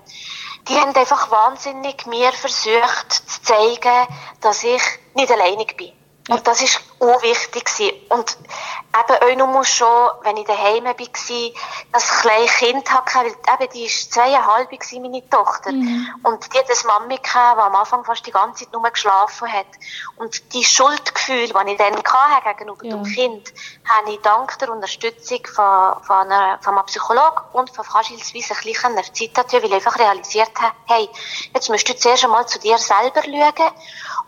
die 0.68 0.76
haben 0.76 0.96
einfach 0.96 1.30
wahnsinnig 1.30 2.06
mir 2.08 2.32
versucht 2.34 3.12
zu 3.12 3.42
zeigen, 3.44 4.08
dass 4.42 4.64
ich 4.64 4.82
nicht 5.14 5.32
alleinig 5.32 5.78
bin. 5.78 5.97
Und 6.28 6.46
das 6.46 6.62
ist 6.62 6.82
auch 7.00 7.22
wichtig 7.22 7.70
Und 8.10 8.38
eben 9.30 9.44
auch 9.44 9.48
nur 9.48 9.64
schon, 9.64 10.10
wenn 10.24 10.38
ich 10.38 10.46
daheim 10.46 10.86
war, 10.86 10.96
das 11.92 12.20
kleine 12.20 12.46
Kind 12.48 12.92
hatte, 12.92 13.20
weil 13.20 13.28
eben 13.28 13.74
die 13.74 13.84
war 13.84 14.12
zweieinhalb, 14.12 14.70
meine 15.02 15.30
Tochter. 15.30 15.72
Mhm. 15.72 16.08
Und 16.24 16.54
die 16.54 16.58
hat 16.58 16.66
eine 16.70 16.88
Mami 16.88 17.18
gehabt, 17.18 17.58
die 17.58 17.62
am 17.62 17.76
Anfang 17.76 18.04
fast 18.04 18.26
die 18.26 18.32
ganze 18.32 18.66
Zeit 18.66 18.74
nur 18.74 18.84
geschlafen 18.84 19.52
hat. 19.52 19.68
Und 20.18 20.54
die 20.54 20.64
Schuldgefühle, 20.64 21.48
die 21.48 21.72
ich 21.72 21.78
dann 21.78 22.04
hatte 22.04 22.56
gegenüber 22.56 22.86
ja. 22.86 22.96
dem 22.96 23.04
Kind, 23.04 23.54
habe 23.86 24.12
ich 24.12 24.20
dank 24.22 24.58
der 24.60 24.72
Unterstützung 24.72 25.46
von, 25.46 26.04
von, 26.04 26.32
einer, 26.32 26.60
von 26.62 26.74
einem 26.74 26.86
Psychologen 26.88 27.42
und 27.54 27.70
von 27.70 27.86
Fragile 27.86 28.24
Suisse 28.24 28.54
ein 28.54 28.64
bisschen 28.64 28.98
erziehen, 28.98 29.32
weil 29.36 29.66
ich 29.66 29.74
einfach 29.74 30.00
realisiert 30.00 30.52
habe, 30.60 30.76
hey, 30.88 31.10
jetzt 31.54 31.70
musst 31.70 31.88
du 31.88 31.96
zuerst 31.96 32.24
einmal 32.24 32.48
zu 32.48 32.60
dir 32.60 32.78
selber 32.78 33.22
schauen 33.24 33.74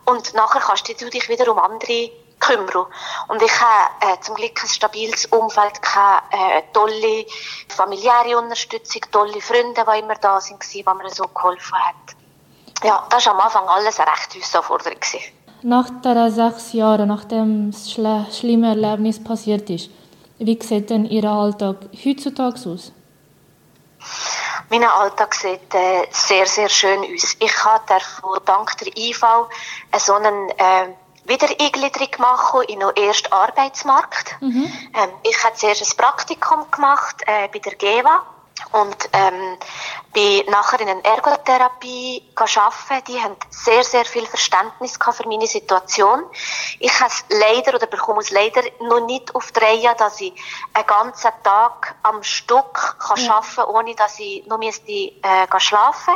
und 0.05 0.33
nachher 0.33 0.61
kannst 0.61 0.87
du 0.87 1.09
dich 1.09 1.29
wieder 1.29 1.51
um 1.51 1.59
andere 1.59 2.11
kümmern. 2.39 2.85
Und 3.27 3.41
ich 3.41 3.61
habe 3.61 3.91
äh, 4.01 4.19
zum 4.21 4.35
Glück 4.35 4.61
ein 4.63 4.69
stabiles 4.69 5.25
Umfeld, 5.27 5.81
gehabt, 5.81 6.33
äh, 6.33 6.63
tolle 6.73 7.25
familiäre 7.67 8.37
Unterstützung, 8.37 9.01
tolle 9.11 9.41
Freunde, 9.41 9.83
die 9.85 9.99
immer 9.99 10.15
da 10.15 10.39
sind, 10.39 10.63
die 10.73 10.83
mir 10.83 11.09
so 11.09 11.25
geholfen 11.27 11.77
haben. 11.77 11.97
Ja, 12.83 13.05
das 13.09 13.25
war 13.25 13.33
am 13.33 13.41
Anfang 13.41 13.67
alles 13.67 13.99
eine 13.99 14.09
rechte 14.11 14.39
Herausforderung. 14.39 14.99
Nach 15.61 15.89
diesen 15.89 16.31
sechs 16.31 16.73
Jahren, 16.73 17.09
nachdem 17.09 17.71
das 17.71 17.91
schlimme 17.91 18.69
Erlebnis 18.69 19.21
passiert 19.21 19.69
ist, 19.69 19.89
wie 20.37 20.57
sieht 20.61 20.89
denn 20.89 21.05
Ihr 21.05 21.25
Alltag 21.25 21.75
heutzutage 22.05 22.69
aus? 22.69 22.93
Mein 24.69 24.83
Alltag 24.83 25.33
sieht 25.33 25.73
äh, 25.73 26.07
sehr, 26.11 26.45
sehr 26.45 26.69
schön 26.69 26.99
aus. 26.99 27.35
Ich 27.39 27.65
habe 27.65 27.83
dank 28.45 28.77
der 28.77 28.95
IV 28.95 29.23
so 29.97 30.13
einen 30.13 30.49
äh, 30.51 30.87
Wiedereingliederung 31.25 32.09
machen 32.19 32.61
in 32.67 32.79
den 32.79 32.89
ersten 32.95 33.31
Arbeitsmarkt. 33.31 34.35
Mhm. 34.41 34.71
Ähm, 34.93 35.09
ich 35.23 35.43
habe 35.43 35.55
zuerst 35.55 35.81
ein 35.81 35.97
Praktikum 35.97 36.69
gemacht 36.71 37.17
äh, 37.25 37.47
bei 37.47 37.59
der 37.59 37.75
GEWA 37.75 38.25
und 38.71 39.09
ähm, 39.13 39.57
bin 40.13 40.45
nachher 40.49 40.79
in 40.81 40.89
einer 40.89 41.05
Ergotherapie 41.05 42.23
arbeiten. 42.35 43.05
Die 43.07 43.21
haben 43.21 43.35
sehr, 43.49 43.83
sehr 43.83 44.05
viel 44.05 44.25
Verständnis 44.25 44.97
für 44.97 45.27
meine 45.27 45.47
Situation. 45.47 46.23
Ich 46.79 46.99
habe 46.99 47.11
es 47.11 47.25
leider 47.29 47.75
oder 47.75 47.87
bekomme 47.87 48.21
es 48.21 48.31
leider 48.31 48.61
noch 48.81 49.05
nicht 49.05 49.33
auf 49.35 49.51
die 49.51 49.59
Reihe, 49.59 49.95
dass 49.97 50.21
ich 50.21 50.33
einen 50.73 50.87
ganzen 50.87 51.31
Tag 51.43 51.95
am 52.03 52.23
Stück 52.23 52.97
kann 52.99 53.23
ja. 53.23 53.35
arbeiten 53.35 53.55
kann, 53.55 53.65
ohne 53.65 53.95
dass 53.95 54.19
ich 54.19 54.45
noch 54.47 54.57
müsste, 54.57 54.91
äh, 54.91 55.59
schlafen 55.59 56.15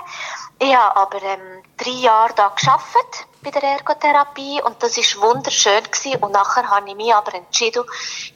Ich 0.59 0.75
habe 0.75 0.95
aber 0.95 1.21
ähm, 1.21 1.63
drei 1.77 1.91
Jahre 1.91 2.33
da 2.33 2.49
gearbeitet 2.49 3.27
bei 3.43 3.51
der 3.51 3.63
Ergotherapie 3.63 4.61
und 4.63 4.81
das 4.81 4.97
ist 4.97 5.19
wunderschön 5.19 5.83
gewesen. 5.83 6.23
und 6.23 6.31
nachher 6.31 6.69
habe 6.69 6.89
ich 6.89 6.95
mich 6.95 7.13
aber 7.13 7.33
entschieden, 7.35 7.83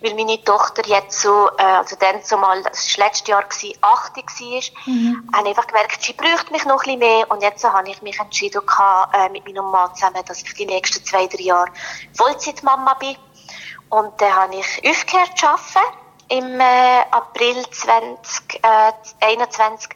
weil 0.01 0.13
meine 0.15 0.43
Tochter 0.43 0.85
jetzt 0.85 1.21
so, 1.21 1.49
äh, 1.57 1.63
also 1.63 1.95
dann 1.97 2.21
zumal, 2.23 2.61
das 2.63 2.97
war 2.97 3.05
letztes 3.05 3.27
Jahr 3.27 3.43
gewesen, 3.43 3.77
80 3.81 4.25
war, 4.25 4.93
mhm. 4.93 5.29
habe 5.33 5.49
ich 5.49 5.57
einfach 5.57 5.67
gemerkt, 5.67 6.03
sie 6.03 6.13
bräuchte 6.13 6.51
mich 6.51 6.65
noch 6.65 6.83
ein 6.83 6.99
bisschen 6.99 6.99
mehr 6.99 7.31
und 7.31 7.41
jetzt 7.41 7.63
habe 7.63 7.89
ich 7.89 8.01
mich 8.01 8.19
entschieden 8.19 8.61
äh, 9.13 9.29
mit 9.29 9.45
meinem 9.45 9.71
Mann 9.71 9.93
zusammen, 9.95 10.23
dass 10.25 10.43
ich 10.43 10.53
die 10.53 10.65
nächsten 10.65 11.03
zwei, 11.05 11.27
drei 11.27 11.43
Jahre 11.43 11.71
Vollzeitmama 12.15 12.93
bin 12.95 13.15
und 13.89 14.19
dann 14.19 14.35
habe 14.35 14.55
ich 14.55 14.89
aufgehört 14.89 15.37
zu 15.37 15.47
arbeiten 15.47 16.06
im 16.29 16.59
äh, 16.59 17.01
April 17.11 17.63
2021 17.69 19.91
äh, 19.91 19.95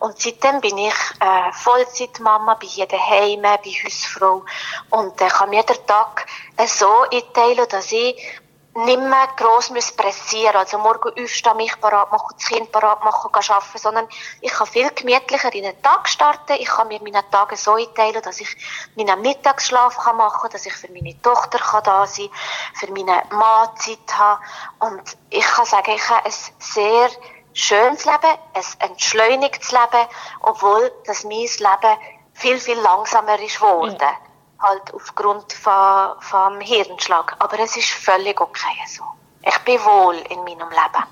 und 0.00 0.20
seitdem 0.20 0.60
bin 0.60 0.76
ich 0.78 0.94
äh, 1.20 1.52
Vollzeitmama, 1.52 2.54
bin 2.54 2.68
hier 2.68 2.86
daheim, 2.86 3.42
bin 3.62 3.74
Hausfrau. 3.84 4.44
Und 4.90 5.20
äh, 5.20 5.28
kann 5.28 5.50
mir 5.50 5.62
den 5.62 5.86
Tag 5.86 6.26
äh, 6.56 6.66
so 6.66 6.88
einteilen, 7.12 7.68
dass 7.68 7.92
ich 7.92 8.16
nicht 8.74 9.00
mehr 9.00 9.28
gross 9.36 9.70
pressieren 9.96 10.56
Also 10.56 10.78
morgen 10.78 11.10
aufstehen, 11.20 11.56
mich 11.56 11.80
parat 11.80 12.12
machen, 12.12 12.36
das 12.36 12.46
Kind 12.46 12.70
parat 12.70 13.02
machen, 13.02 13.32
gehen 13.32 13.50
arbeiten, 13.50 13.78
sondern 13.78 14.08
ich 14.40 14.52
kann 14.52 14.66
viel 14.66 14.90
gemütlicher 14.90 15.52
in 15.52 15.64
den 15.64 15.82
Tag 15.82 16.08
starten. 16.08 16.52
Ich 16.58 16.68
kann 16.68 16.88
mir 16.88 17.00
meine 17.02 17.28
Tage 17.30 17.56
so 17.56 17.74
einteilen, 17.74 18.22
dass 18.22 18.40
ich 18.40 18.56
meinen 18.96 19.20
Mittagsschlaf 19.22 19.98
kann 19.98 20.16
machen 20.16 20.42
kann, 20.42 20.50
dass 20.52 20.66
ich 20.66 20.74
für 20.74 20.90
meine 20.92 21.20
Tochter 21.20 21.58
kann 21.58 21.82
da 21.82 22.06
sein 22.06 22.30
kann, 22.30 22.76
für 22.76 22.92
meine 22.92 23.22
Mann 23.30 23.76
Zeit 23.76 24.18
habe. 24.18 24.40
Und 24.78 25.16
ich 25.30 25.44
kann 25.44 25.66
sagen, 25.66 25.90
ich 25.94 26.08
habe 26.08 26.26
ein 26.26 26.34
sehr 26.60 27.10
schönes 27.52 28.04
Leben, 28.04 28.38
ein 28.54 28.90
entschleunigtes 28.90 29.72
Leben, 29.72 30.06
obwohl 30.40 30.92
das 31.06 31.24
mein 31.24 31.32
Leben 31.32 31.98
viel, 32.34 32.60
viel 32.60 32.78
langsamer 32.78 33.38
ist 33.40 33.56
geworden. 33.56 33.96
Ja 34.00 34.29
halt 34.60 34.94
aufgrund 34.94 35.52
von, 35.52 36.14
vom 36.20 36.60
Hirnschlag. 36.60 37.36
Aber 37.38 37.58
es 37.58 37.76
ist 37.76 37.90
völlig 37.90 38.40
okay 38.40 38.76
so. 38.86 39.04
Ich 39.46 39.58
bin 39.60 39.78
wohl 39.80 40.16
in 40.28 40.38
meinem 40.44 40.68
Leben. 40.68 41.04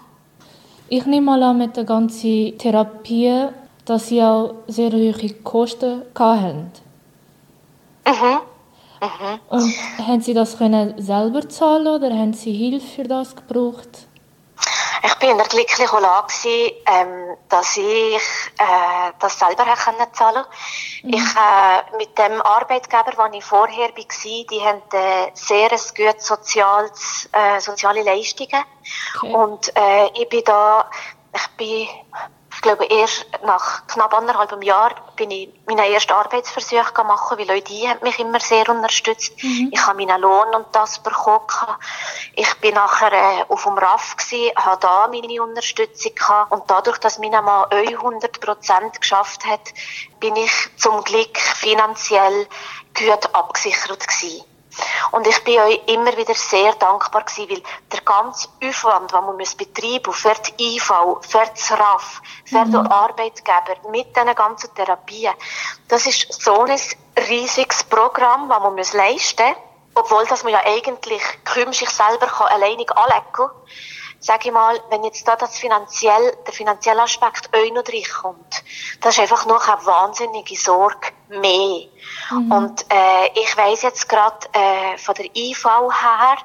Ich 0.88 1.06
nehme 1.06 1.26
mal 1.26 1.42
an, 1.42 1.58
mit 1.58 1.76
der 1.76 1.84
ganzen 1.84 2.56
Therapie, 2.58 3.48
dass 3.84 4.08
Sie 4.08 4.22
auch 4.22 4.54
sehr 4.66 4.90
hohe 4.90 5.34
Kosten 5.42 6.02
hatten. 6.18 6.72
Mhm. 8.06 8.40
Mhm. 9.00 9.40
Und 9.48 9.74
haben 10.06 10.20
Sie 10.20 10.34
das 10.34 10.58
können 10.58 11.00
selber 11.00 11.48
zahlen 11.48 11.86
oder 11.86 12.10
haben 12.10 12.32
Sie 12.32 12.52
Hilfe 12.52 12.86
für 12.86 13.04
das 13.04 13.36
gebraucht? 13.36 14.07
Ich 15.02 15.14
bin 15.16 15.30
in 15.30 15.38
der 15.38 15.46
glücklichen 15.46 16.00
Lage, 16.00 16.74
ähm, 16.86 17.36
dass 17.48 17.76
ich 17.76 18.16
äh, 18.58 19.12
das 19.18 19.38
selber 19.38 19.64
können 19.64 20.12
zahlen 20.12 20.44
mhm. 21.02 21.14
Ich 21.14 21.22
äh, 21.22 21.96
mit 21.96 22.16
dem 22.18 22.40
Arbeitgeber, 22.42 23.12
wo 23.16 23.36
ich 23.36 23.44
vorher 23.44 23.88
war, 23.88 23.94
die 23.94 24.60
haben 24.60 24.82
äh, 24.92 25.30
sehr 25.34 25.70
ein 25.70 25.80
gutes 25.96 26.26
soziales, 26.26 27.28
äh, 27.32 27.60
soziale 27.60 28.02
Leistungen. 28.02 28.64
Okay. 29.16 29.32
Und 29.32 29.76
äh, 29.76 30.06
ich 30.14 30.28
bin 30.28 30.42
da, 30.44 30.90
ich 31.34 31.48
bin 31.56 31.88
ich 32.58 32.62
glaube, 32.62 32.86
erst 32.86 33.24
nach 33.44 33.86
knapp 33.86 34.12
anderthalb 34.12 34.64
Jahr 34.64 34.90
bin 35.14 35.30
ich 35.30 35.48
meinen 35.64 35.92
ersten 35.92 36.10
Arbeitsversuch 36.10 36.92
gemacht, 36.92 37.38
weil 37.38 37.48
auch 37.48 37.62
die 37.62 37.88
haben 37.88 38.00
mich 38.02 38.18
immer 38.18 38.40
sehr 38.40 38.68
unterstützt. 38.68 39.40
Mhm. 39.44 39.70
Ich 39.72 39.86
habe 39.86 40.04
meinen 40.04 40.20
Lohn 40.20 40.52
und 40.56 40.66
das 40.72 41.00
bekommen. 41.00 41.46
Ich 42.34 42.52
bin 42.54 42.74
nachher 42.74 43.12
äh, 43.12 43.44
auf 43.48 43.62
dem 43.62 43.78
RAF 43.78 44.16
gewesen, 44.16 44.50
habe 44.56 44.80
da 44.80 45.06
meine 45.06 45.40
Unterstützung 45.40 46.16
gehabt. 46.16 46.50
Und 46.50 46.64
dadurch, 46.66 46.98
dass 46.98 47.20
mein 47.20 47.30
Mann 47.30 47.70
100 47.70 48.40
Prozent 48.40 49.00
geschafft 49.00 49.44
hat, 49.44 49.72
bin 50.18 50.34
ich 50.34 50.50
zum 50.78 51.04
Glück 51.04 51.38
finanziell 51.38 52.48
gut 52.92 53.34
abgesichert 53.34 54.00
gewesen. 54.00 54.44
Und 55.10 55.26
ich 55.26 55.42
bin 55.44 55.58
euch 55.58 55.80
immer 55.86 56.16
wieder 56.16 56.34
sehr 56.34 56.74
dankbar 56.74 57.24
gewesen, 57.24 57.50
weil 57.50 57.62
der 57.92 58.00
ganze 58.02 58.48
Aufwand, 58.64 59.12
den 59.12 59.24
man 59.24 59.36
betreiben 59.36 60.02
muss, 60.06 60.18
für 60.18 60.34
die 60.58 60.76
IV, 60.76 60.92
für 61.20 61.44
das 61.46 61.70
RAF, 61.72 62.22
für 62.44 62.64
mhm. 62.64 62.72
den 62.72 62.86
Arbeitgeber, 62.86 63.76
mit 63.90 64.14
diesen 64.14 64.34
ganzen 64.34 64.74
Therapien, 64.74 65.34
das 65.88 66.06
ist 66.06 66.42
so 66.42 66.62
ein 66.62 66.78
riesiges 67.28 67.84
Programm, 67.84 68.48
das 68.48 68.60
man 68.60 68.76
leisten 68.76 69.46
muss, 69.46 69.56
obwohl 69.94 70.24
dass 70.26 70.44
man 70.44 70.52
ja 70.52 70.60
eigentlich 70.64 71.22
kaum 71.44 71.72
sich 71.72 71.90
selber 71.90 72.26
kann 72.26 72.48
alleinig 72.48 72.90
anlegen 72.96 73.32
kann 73.32 73.50
sage 74.20 74.48
ich 74.48 74.52
mal, 74.52 74.80
wenn 74.90 75.04
jetzt 75.04 75.26
da 75.26 75.36
das 75.36 75.58
finanziell, 75.58 76.36
der 76.46 76.52
finanzielle 76.52 77.02
Aspekt 77.02 77.50
auch 77.54 77.72
noch 77.72 77.84
reinkommt, 77.86 78.64
das 79.00 79.14
ist 79.14 79.20
einfach 79.20 79.46
noch 79.46 79.66
eine 79.68 79.86
wahnsinnige 79.86 80.56
Sorge 80.56 81.08
mehr. 81.28 81.86
Mhm. 82.30 82.52
Und 82.52 82.86
äh, 82.90 83.28
ich 83.34 83.56
weiß 83.56 83.82
jetzt 83.82 84.08
gerade 84.08 84.48
äh, 84.52 84.98
von 84.98 85.14
der 85.14 85.26
IV 85.36 85.64
her, 85.64 86.38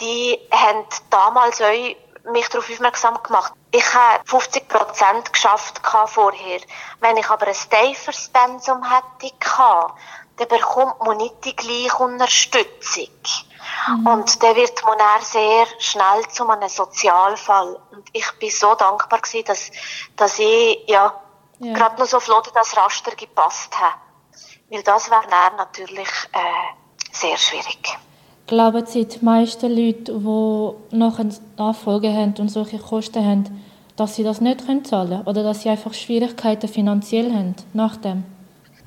die 0.00 0.38
haben 0.50 0.84
damals 1.10 1.60
auch 1.60 2.30
mich 2.30 2.48
darauf 2.48 2.70
aufmerksam 2.70 3.20
gemacht. 3.22 3.52
Ich 3.72 3.94
habe 3.94 4.22
50 4.26 4.68
Prozent 4.68 5.32
geschafft 5.32 5.80
vorher. 6.06 6.60
Wenn 7.00 7.16
ich 7.16 7.28
aber 7.28 7.46
ein 7.46 7.54
tieferes 7.54 8.28
Pensum 8.28 8.82
hätte 8.84 9.34
gehabt, 9.38 9.98
dann 10.36 10.48
bekommt 10.48 11.00
man 11.04 11.16
nicht 11.16 11.44
die 11.44 11.56
gleiche 11.56 12.02
Unterstützung. 12.02 13.08
Mhm. 13.88 14.06
Und 14.06 14.42
der 14.42 14.56
wird 14.56 14.84
man 14.84 14.98
dann 14.98 15.22
sehr 15.22 15.66
schnell 15.78 16.28
zu 16.30 16.48
einem 16.48 16.68
Sozialfall. 16.68 17.78
Und 17.92 18.08
ich 18.12 18.30
bin 18.38 18.50
so 18.50 18.74
dankbar 18.74 19.20
gewesen, 19.20 19.44
dass, 19.46 19.70
dass 20.16 20.38
ich, 20.38 20.78
ja, 20.86 21.14
ja. 21.58 21.72
gerade 21.74 22.00
noch 22.00 22.06
so 22.06 22.20
flott 22.20 22.50
das 22.54 22.76
Raster 22.76 23.14
gepasst 23.14 23.78
habe. 23.78 23.94
Weil 24.70 24.82
das 24.82 25.10
wäre 25.10 25.26
dann 25.28 25.56
natürlich, 25.56 26.08
äh, 26.32 26.82
sehr 27.12 27.36
schwierig. 27.36 27.98
Glauben 28.46 28.84
Sie, 28.86 29.06
die 29.06 29.24
meisten 29.24 29.70
Leute, 29.70 30.12
die 30.12 30.96
noch 30.96 31.18
eine 31.18 31.34
Nachfolge 31.56 32.12
haben 32.12 32.34
und 32.38 32.48
solche 32.48 32.78
Kosten 32.78 33.24
haben, 33.24 33.64
dass 33.96 34.16
sie 34.16 34.24
das 34.24 34.40
nicht 34.40 34.62
zahlen 34.62 34.82
können? 34.82 35.22
Oder 35.26 35.42
dass 35.42 35.62
sie 35.62 35.68
einfach 35.68 35.94
Schwierigkeiten 35.94 36.68
finanziell 36.68 37.32
haben 37.32 37.54
nach 37.72 37.96
dem? 37.96 38.24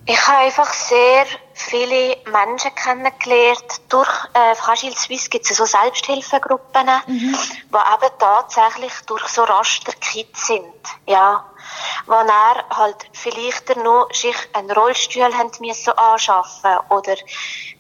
Ich 0.08 0.28
habe 0.28 0.38
einfach 0.38 0.72
sehr 0.72 1.26
viele 1.54 2.18
Menschen 2.32 2.76
kennengelernt. 2.76 3.82
Durch 3.90 4.10
äh, 4.34 4.54
Fragile 4.54 4.96
Suisse 4.96 5.30
gibt 5.30 5.50
es 5.50 5.58
so 5.58 5.66
Selbsthilfegruppen, 5.66 6.86
mhm. 7.08 7.36
die 7.36 7.76
eben 7.76 8.14
tatsächlich 8.20 8.94
durch 9.08 9.28
so 9.28 9.44
Raster 9.44 9.94
Kids 9.94 10.46
sind. 10.46 10.64
Ja. 11.08 11.44
Wo 12.06 12.14
er 12.14 12.66
halt 12.70 12.98
vielleicht 13.14 13.76
nur 13.78 14.08
sich 14.12 14.36
einen 14.54 14.70
Rollstuhl 14.70 15.30
müssen 15.62 15.98
anschaffen 15.98 16.78
oder 16.90 17.16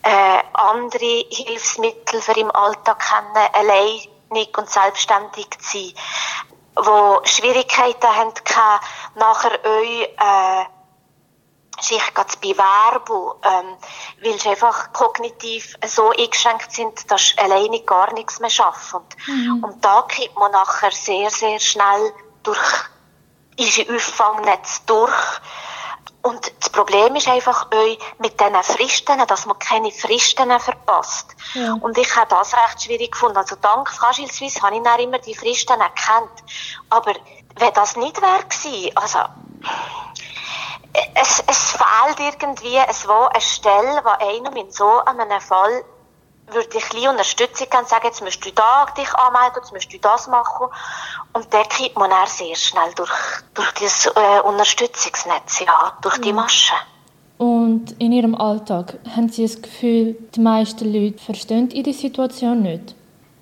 äh, 0.01 0.41
andere 0.53 1.25
Hilfsmittel 1.29 2.23
für 2.23 2.38
im 2.39 2.49
Alltag 2.49 3.03
kennen, 3.07 3.49
alleinig 3.53 4.57
und 4.57 4.67
selbstständig 4.67 5.49
zu 5.59 5.77
sein. 5.77 5.93
Wo 6.75 7.21
Schwierigkeiten 7.23 8.07
haben 8.07 8.33
nachher 9.13 9.59
euch, 9.63 10.01
äh, 10.01 10.65
sich 11.81 12.01
zu 12.27 12.39
bewerben, 12.39 13.39
ähm, 13.43 13.77
weil 14.23 14.39
sie 14.39 14.49
einfach 14.49 14.93
kognitiv 14.93 15.75
so 15.85 16.09
eingeschränkt 16.11 16.71
sind, 16.71 17.11
dass 17.11 17.29
sie 17.29 17.38
alleine 17.38 17.81
gar 17.81 18.13
nichts 18.13 18.39
mehr 18.39 18.49
schaffen. 18.49 19.01
Mhm. 19.27 19.63
Und 19.63 19.83
da 19.83 20.01
kommt 20.01 20.35
man 20.35 20.51
nachher 20.51 20.91
sehr, 20.91 21.29
sehr 21.29 21.59
schnell 21.59 22.13
durch 22.43 22.59
unsere 23.59 23.95
Auffangnetz 23.95 24.85
durch. 24.85 25.13
Und 26.21 26.51
das 26.59 26.71
Problem 26.71 27.15
ist 27.15 27.27
einfach 27.27 27.71
euch 27.71 27.99
mit 28.17 28.39
diesen 28.39 28.63
Fristen, 28.63 29.27
dass 29.27 29.45
man 29.45 29.59
keine 29.59 29.91
Fristen 29.91 30.59
verpasst. 30.59 31.35
Ja. 31.53 31.73
Und 31.73 31.99
ich 31.99 32.15
habe 32.15 32.27
das 32.29 32.51
recht 32.53 32.83
schwierig 32.83 33.11
gefunden. 33.11 33.38
Also 33.38 33.55
dank 33.61 33.91
Fragile 33.91 34.31
Suisse 34.31 34.59
habe 34.63 34.75
ich 34.75 34.81
dann 34.81 34.99
immer 34.99 35.19
die 35.19 35.35
Fristen 35.35 35.79
erkannt. 35.79 36.43
Aber 36.89 37.13
wenn 37.57 37.73
das 37.75 37.95
nicht 37.95 38.19
wäre 38.23 38.43
gewesen, 38.43 38.97
also 38.97 39.19
es, 41.15 41.43
es 41.47 41.71
fehlt 41.71 42.19
irgendwie 42.19 42.79
so 42.93 43.12
eine 43.12 43.41
Stelle, 43.41 44.01
wo 44.03 44.10
einem 44.10 44.55
in 44.55 44.71
so 44.71 44.99
einem 45.05 45.41
Fall 45.41 45.84
würde 46.51 46.77
ich 46.77 46.93
ein 46.93 47.10
Unterstützung 47.10 47.67
geben 47.69 47.84
und 47.84 47.89
sagen, 47.89 48.05
jetzt 48.05 48.21
musst 48.21 48.45
du 48.45 48.51
da 48.51 48.86
dich 48.97 49.13
anmelden, 49.15 49.58
jetzt 49.58 49.73
musst 49.73 49.91
du 49.91 49.97
das 49.99 50.27
machen. 50.27 50.67
Und 51.34 51.53
dann 51.53 51.67
kriegt 51.69 51.97
man 51.97 52.10
dann 52.10 52.27
sehr 52.27 52.55
schnell 52.55 52.93
durch, 52.95 53.12
durch 53.53 53.71
das 53.73 54.05
äh, 54.05 54.39
Unterstützungsnetz, 54.41 55.60
ja, 55.62 55.97
durch 56.01 56.19
die 56.19 56.34
Maschen. 56.34 56.77
Und 57.38 57.99
in 57.99 58.12
Ihrem 58.12 58.36
Alltag 58.36 58.97
haben 59.15 59.29
Sie 59.29 59.45
das 59.45 59.62
Gefühl, 59.62 60.15
die 60.36 60.39
meisten 60.39 60.91
Leute 60.91 61.17
verstehen 61.17 61.69
Ihre 61.71 61.93
Situation 61.93 62.62
nicht? 62.62 62.95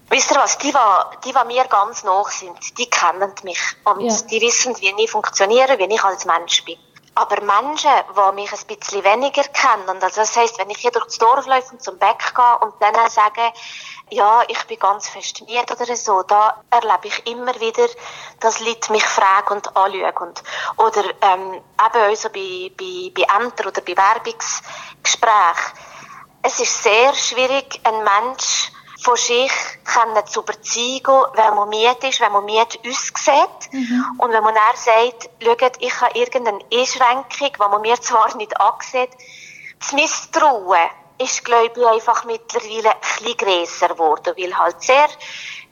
Wisst 0.09 0.31
ihr 0.31 0.37
was, 0.37 0.57
die, 0.59 0.71
die, 0.71 1.31
die 1.31 1.47
mir 1.47 1.63
ganz 1.65 2.03
nah 2.03 2.23
sind, 2.27 2.77
die 2.77 2.85
kennen 2.85 3.31
mich. 3.43 3.59
Und 3.83 4.01
ja. 4.01 4.15
die 4.29 4.41
wissen, 4.41 4.75
wie 4.79 4.93
ich 5.03 5.11
funktioniere, 5.11 5.77
wie 5.77 5.93
ich 5.93 6.03
als 6.03 6.25
Mensch 6.25 6.63
bin. 6.65 6.77
Aber 7.15 7.41
Menschen, 7.41 7.91
die 8.09 8.35
mich 8.35 8.51
ein 8.51 8.75
bisschen 8.75 9.03
weniger 9.03 9.43
kennen, 9.43 9.87
und 9.87 10.03
also 10.03 10.21
das 10.21 10.35
heisst, 10.35 10.57
wenn 10.57 10.69
ich 10.69 10.79
hier 10.79 10.91
durch 10.91 11.05
das 11.05 11.19
Dorf 11.19 11.45
laufe 11.45 11.71
und 11.73 11.83
zum 11.83 11.99
Bäck 11.99 12.33
gehe 12.35 12.57
und 12.61 12.73
dann 12.79 12.95
sage, 13.09 13.53
ja, 14.09 14.41
ich 14.47 14.63
bin 14.65 14.79
ganz 14.79 15.09
festiniert 15.09 15.69
oder 15.71 15.95
so, 15.95 16.23
da 16.23 16.63
erlebe 16.71 17.07
ich 17.07 17.27
immer 17.27 17.59
wieder, 17.59 17.87
dass 18.39 18.59
Leute 18.59 18.91
mich 18.91 19.05
fragen 19.05 19.53
und 19.53 19.75
anschauen. 19.75 20.33
Oder 20.77 21.03
ähm, 21.21 21.53
eben 21.53 21.63
auch 22.11 22.15
so 22.15 22.29
bei, 22.29 22.71
bei, 22.77 23.11
bei 23.15 23.43
Ämtern 23.43 23.67
oder 23.67 23.81
Bewerbungsgesprächen. 23.81 25.79
Es 26.41 26.59
ist 26.59 26.83
sehr 26.83 27.13
schwierig, 27.13 27.79
einen 27.83 28.03
Mensch 28.03 28.71
von 29.03 29.17
sich 29.17 29.51
können 29.83 30.25
zu 30.25 30.41
überzeugen, 30.41 31.25
wenn 31.35 31.55
man 31.55 31.69
müde 31.69 32.07
ist, 32.07 32.21
wenn 32.21 32.31
man 32.31 32.45
müde 32.45 32.79
aussieht. 32.87 33.71
Mhm. 33.71 34.05
Und 34.17 34.31
wenn 34.31 34.43
man 34.43 34.55
dann 34.55 34.75
sagt, 34.75 35.29
schaut, 35.43 35.77
ich 35.79 36.01
habe 36.01 36.17
irgendeine 36.17 36.59
Einschränkung, 36.73 37.25
die 37.53 37.59
man 37.59 37.81
mir 37.81 37.99
zwar 37.99 38.35
nicht 38.37 38.59
ansieht, 38.59 39.09
das 39.79 39.91
Misstrauen 39.91 40.89
ist, 41.17 41.43
glaube 41.43 41.73
ich, 41.75 41.85
einfach 41.85 42.23
mittlerweile 42.23 42.91
ein 42.91 42.99
bisschen 43.01 43.37
grösser 43.37 43.89
geworden, 43.89 44.33
weil 44.37 44.57
halt 44.57 44.81
sehr 44.81 45.09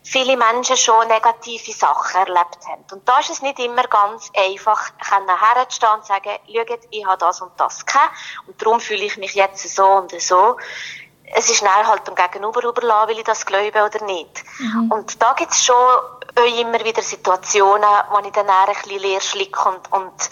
viele 0.04 0.36
Menschen 0.36 0.78
schon 0.78 1.08
negative 1.08 1.72
Sachen 1.72 2.22
erlebt 2.22 2.60
haben. 2.68 2.84
Und 2.92 3.08
da 3.08 3.20
ist 3.20 3.30
es 3.30 3.42
nicht 3.42 3.60
immer 3.60 3.84
ganz 3.84 4.32
einfach, 4.36 4.92
herzustehen 5.00 5.94
und 5.94 6.06
sagen, 6.06 6.32
schaut, 6.48 6.80
ich 6.90 7.06
habe 7.06 7.18
das 7.18 7.42
und 7.42 7.52
das 7.58 7.86
gehabt 7.86 8.12
und 8.48 8.62
darum 8.62 8.80
fühle 8.80 9.04
ich 9.04 9.18
mich 9.18 9.36
jetzt 9.36 9.76
so 9.76 9.86
und 9.86 10.12
so 10.20 10.58
es 11.34 11.50
ist 11.50 11.62
dann 11.62 11.88
halt 11.88 12.08
dem 12.08 12.16
Gegenüber 12.16 12.64
überlassen, 12.64 13.10
will 13.10 13.20
ich 13.20 13.24
das 13.24 13.46
glaube 13.46 13.84
oder 13.84 14.06
nicht. 14.06 14.44
Mhm. 14.60 14.92
Und 14.92 15.22
da 15.22 15.34
gibt 15.34 15.52
es 15.52 15.64
schon 15.64 15.76
immer 16.36 16.84
wieder 16.84 17.02
Situationen, 17.02 17.90
wo 18.12 18.20
ich 18.26 18.32
dann 18.32 18.50
ein 18.50 18.74
bisschen 18.74 19.00
leer 19.00 19.22
schlicke 19.22 19.70
und, 19.70 19.92
und 19.92 20.30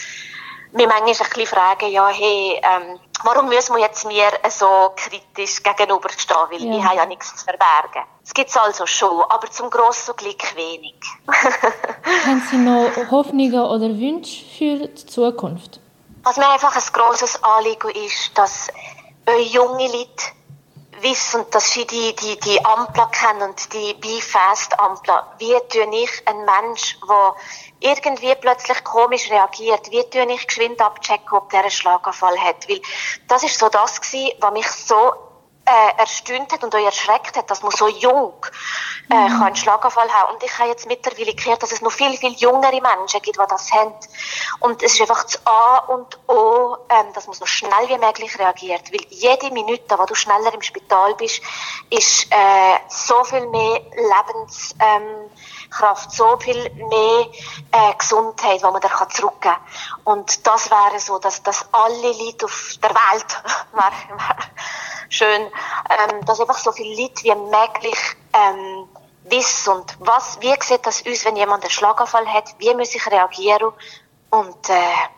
mich 0.71 0.87
manchmal 0.87 1.07
ein 1.07 1.15
bisschen 1.15 1.47
frage, 1.47 1.87
ja, 1.87 2.07
hey, 2.09 2.61
ähm, 2.61 2.99
warum 3.23 3.49
müssen 3.49 3.75
wir 3.75 3.81
jetzt 3.81 4.05
mir 4.05 4.31
so 4.49 4.93
kritisch 4.95 5.63
gegenüberstehen, 5.63 6.37
weil 6.51 6.63
ja. 6.63 6.77
ich 6.77 6.83
habe 6.83 6.95
ja 6.97 7.05
nichts 7.05 7.35
zu 7.35 7.45
verbergen. 7.45 8.03
Das 8.21 8.33
gibt 8.33 8.49
es 8.49 8.57
also 8.57 8.85
schon, 8.85 9.23
aber 9.29 9.49
zum 9.49 9.69
grossen 9.69 10.15
Glück 10.15 10.55
wenig. 10.55 10.95
Haben 12.25 12.47
Sie 12.49 12.57
noch 12.57 13.11
Hoffnungen 13.11 13.61
oder 13.61 13.87
Wünsche 13.87 14.45
für 14.57 14.87
die 14.87 15.05
Zukunft? 15.07 15.79
Was 16.23 16.37
mir 16.37 16.49
einfach 16.49 16.75
ein 16.75 16.93
grosses 16.93 17.43
Anliegen 17.43 17.89
ist, 17.89 18.37
dass 18.37 18.67
junge 19.51 19.87
Leute 19.87 20.38
wissen, 21.01 21.45
dass 21.51 21.71
sie 21.71 21.85
die, 21.85 22.15
die, 22.15 22.39
die 22.39 22.63
Ampler 22.65 23.07
kennen 23.07 23.41
und 23.43 23.73
die 23.73 23.93
Be-Fast-Ampler. 23.93 25.35
Wie 25.37 25.55
tue 25.69 26.03
ich 26.03 26.27
einen 26.27 26.45
Mensch, 26.45 26.97
der 27.07 27.35
irgendwie 27.79 28.35
plötzlich 28.35 28.83
komisch 28.83 29.29
reagiert, 29.29 29.91
wie 29.91 30.03
tue 30.09 30.31
ich 30.31 30.47
geschwind 30.47 30.81
abchecken, 30.81 31.37
ob 31.37 31.49
der 31.49 31.61
einen 31.61 31.71
Schlaganfall 31.71 32.37
hat? 32.39 32.67
Weil 32.69 32.81
das 33.27 33.43
ist 33.43 33.59
so 33.59 33.69
das 33.69 34.01
gewesen, 34.01 34.37
was 34.39 34.53
mich 34.53 34.67
so 34.67 35.13
äh, 35.69 35.99
erstaunt 35.99 36.51
hat 36.51 36.63
und 36.63 36.73
euch 36.73 36.85
erschreckt 36.85 37.37
hat, 37.37 37.49
dass 37.51 37.61
man 37.61 37.71
so 37.71 37.87
jung 37.87 38.33
äh, 39.09 39.15
mhm. 39.15 39.27
kann 39.27 39.43
einen 39.43 39.55
Schlaganfall 39.55 40.09
haben. 40.11 40.33
Und 40.33 40.43
ich 40.43 40.57
habe 40.57 40.69
jetzt 40.69 40.87
mittlerweile 40.87 41.33
gehört, 41.33 41.61
dass 41.61 41.71
es 41.71 41.81
noch 41.81 41.91
viel, 41.91 42.17
viel 42.17 42.33
jüngere 42.33 42.81
Menschen 42.81 43.21
gibt, 43.21 43.37
die 43.37 43.47
das 43.47 43.71
haben. 43.71 43.93
Und 44.61 44.81
es 44.81 44.93
ist 44.93 45.01
einfach 45.01 45.23
das 45.23 45.45
A 45.45 45.77
und 45.89 46.19
O, 46.27 46.77
ähm, 46.89 47.13
dass 47.13 47.27
man 47.27 47.35
so 47.35 47.45
schnell 47.45 47.87
wie 47.87 47.97
möglich 47.97 48.37
reagiert. 48.39 48.91
Weil 48.91 49.05
jede 49.09 49.51
Minute, 49.51 49.97
wo 49.97 50.05
du 50.05 50.15
schneller 50.15 50.53
im 50.53 50.61
Spital 50.61 51.13
bist, 51.15 51.41
ist 51.89 52.27
äh, 52.31 52.79
so 52.87 53.23
viel 53.23 53.47
mehr 53.47 53.81
Lebenskraft, 53.95 54.75
ähm, 54.79 56.11
so 56.11 56.37
viel 56.37 56.69
mehr 56.71 57.27
äh, 57.71 57.93
Gesundheit, 57.97 58.59
die 58.59 58.63
man 58.63 58.81
da 58.81 58.87
kann 58.87 59.09
zurückgeben 59.11 59.55
kann. 59.55 59.61
Und 60.03 60.47
das 60.47 60.71
wäre 60.71 60.99
so, 60.99 61.19
dass, 61.19 61.43
dass 61.43 61.65
alle 61.71 62.11
Leute 62.11 62.45
auf 62.45 62.75
der 62.81 62.89
Welt 62.89 63.43
schön, 65.19 65.41
ähm, 65.41 66.25
dass 66.25 66.39
einfach 66.39 66.57
so 66.57 66.71
viele 66.71 67.01
Leute 67.01 67.23
wie 67.23 67.35
möglich 67.35 67.99
ähm, 68.33 68.87
wissen 69.29 69.73
und 69.73 69.97
was, 69.99 70.39
wie 70.41 70.53
sieht 70.61 70.85
das 70.85 71.05
aus, 71.05 71.25
wenn 71.25 71.35
jemand 71.35 71.63
einen 71.63 71.71
Schlaganfall 71.71 72.27
hat, 72.27 72.55
wie 72.57 72.73
muss 72.73 72.95
ich 72.95 73.05
reagieren 73.05 73.71
und 74.29 74.69
äh, 74.69 75.09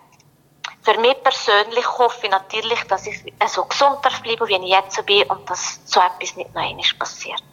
für 0.84 1.00
mich 1.00 1.16
persönlich 1.24 1.88
hoffe 2.00 2.26
ich 2.26 2.32
natürlich, 2.32 2.82
dass 2.88 3.06
ich 3.06 3.22
so 3.48 3.64
gesund 3.66 3.98
darf 4.02 4.22
bleiben, 4.24 4.48
wie 4.48 4.56
ich 4.56 4.72
jetzt 4.72 5.06
bin 5.06 5.24
und 5.30 5.48
dass 5.48 5.80
so 5.86 6.00
etwas 6.00 6.36
nicht 6.36 6.54
noch 6.56 6.62
einmal 6.62 6.84
passiert. 6.98 7.44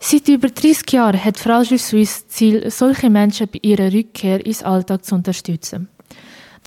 Seit 0.00 0.28
über 0.28 0.48
30 0.48 0.90
Jahren 0.92 1.24
hat 1.24 1.38
Fragile 1.38 1.78
Suisse 1.78 2.26
Ziel, 2.28 2.70
solche 2.70 3.10
Menschen 3.10 3.48
bei 3.48 3.58
ihrer 3.62 3.92
Rückkehr 3.92 4.44
ins 4.44 4.62
Alltag 4.62 5.04
zu 5.04 5.14
unterstützen. 5.14 5.88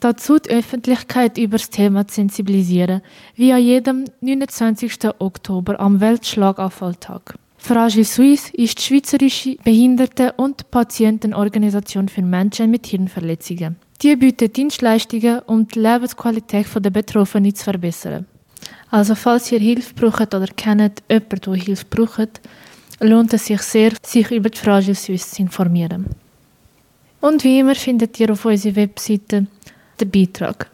Dazu 0.01 0.39
die 0.39 0.49
Öffentlichkeit 0.49 1.37
über 1.37 1.57
das 1.59 1.69
Thema 1.69 2.07
zu 2.07 2.15
sensibilisieren, 2.15 3.03
wie 3.35 3.53
an 3.53 3.61
jedem 3.61 4.05
29. 4.21 4.97
Oktober 5.19 5.79
am 5.79 6.01
Weltschlagabfalltag. 6.01 7.35
Fragile 7.59 8.03
Suisse 8.03 8.51
ist 8.55 8.79
die 8.79 8.81
schweizerische 8.81 9.57
Behinderte- 9.63 10.33
und 10.37 10.71
Patientenorganisation 10.71 12.09
für 12.09 12.23
Menschen 12.23 12.71
mit 12.71 12.87
Hirnverletzungen. 12.87 13.75
Die 14.01 14.15
bietet 14.15 14.57
Dienstleistungen, 14.57 15.41
um 15.45 15.67
die 15.67 15.77
Lebensqualität 15.77 16.65
der 16.79 16.89
Betroffenen 16.89 17.53
zu 17.53 17.63
verbessern. 17.65 18.25
Also 18.89 19.13
falls 19.13 19.51
ihr 19.51 19.59
Hilfe 19.59 19.93
braucht 19.93 20.33
oder 20.33 20.47
kennt 20.47 21.03
jemanden, 21.09 21.41
der 21.45 21.53
Hilfe 21.53 21.85
braucht, 21.87 22.41
lohnt 22.99 23.35
es 23.35 23.45
sich 23.45 23.61
sehr, 23.61 23.91
sich 24.03 24.31
über 24.31 24.49
die 24.49 24.57
Fragile 24.57 24.95
Suisse 24.95 25.35
zu 25.35 25.43
informieren. 25.43 26.07
Und 27.19 27.43
wie 27.43 27.59
immer 27.59 27.75
findet 27.75 28.19
ihr 28.19 28.31
auf 28.31 28.45
unserer 28.45 28.75
Webseite 28.77 29.45
den 30.01 30.11
Beitrag. 30.11 30.69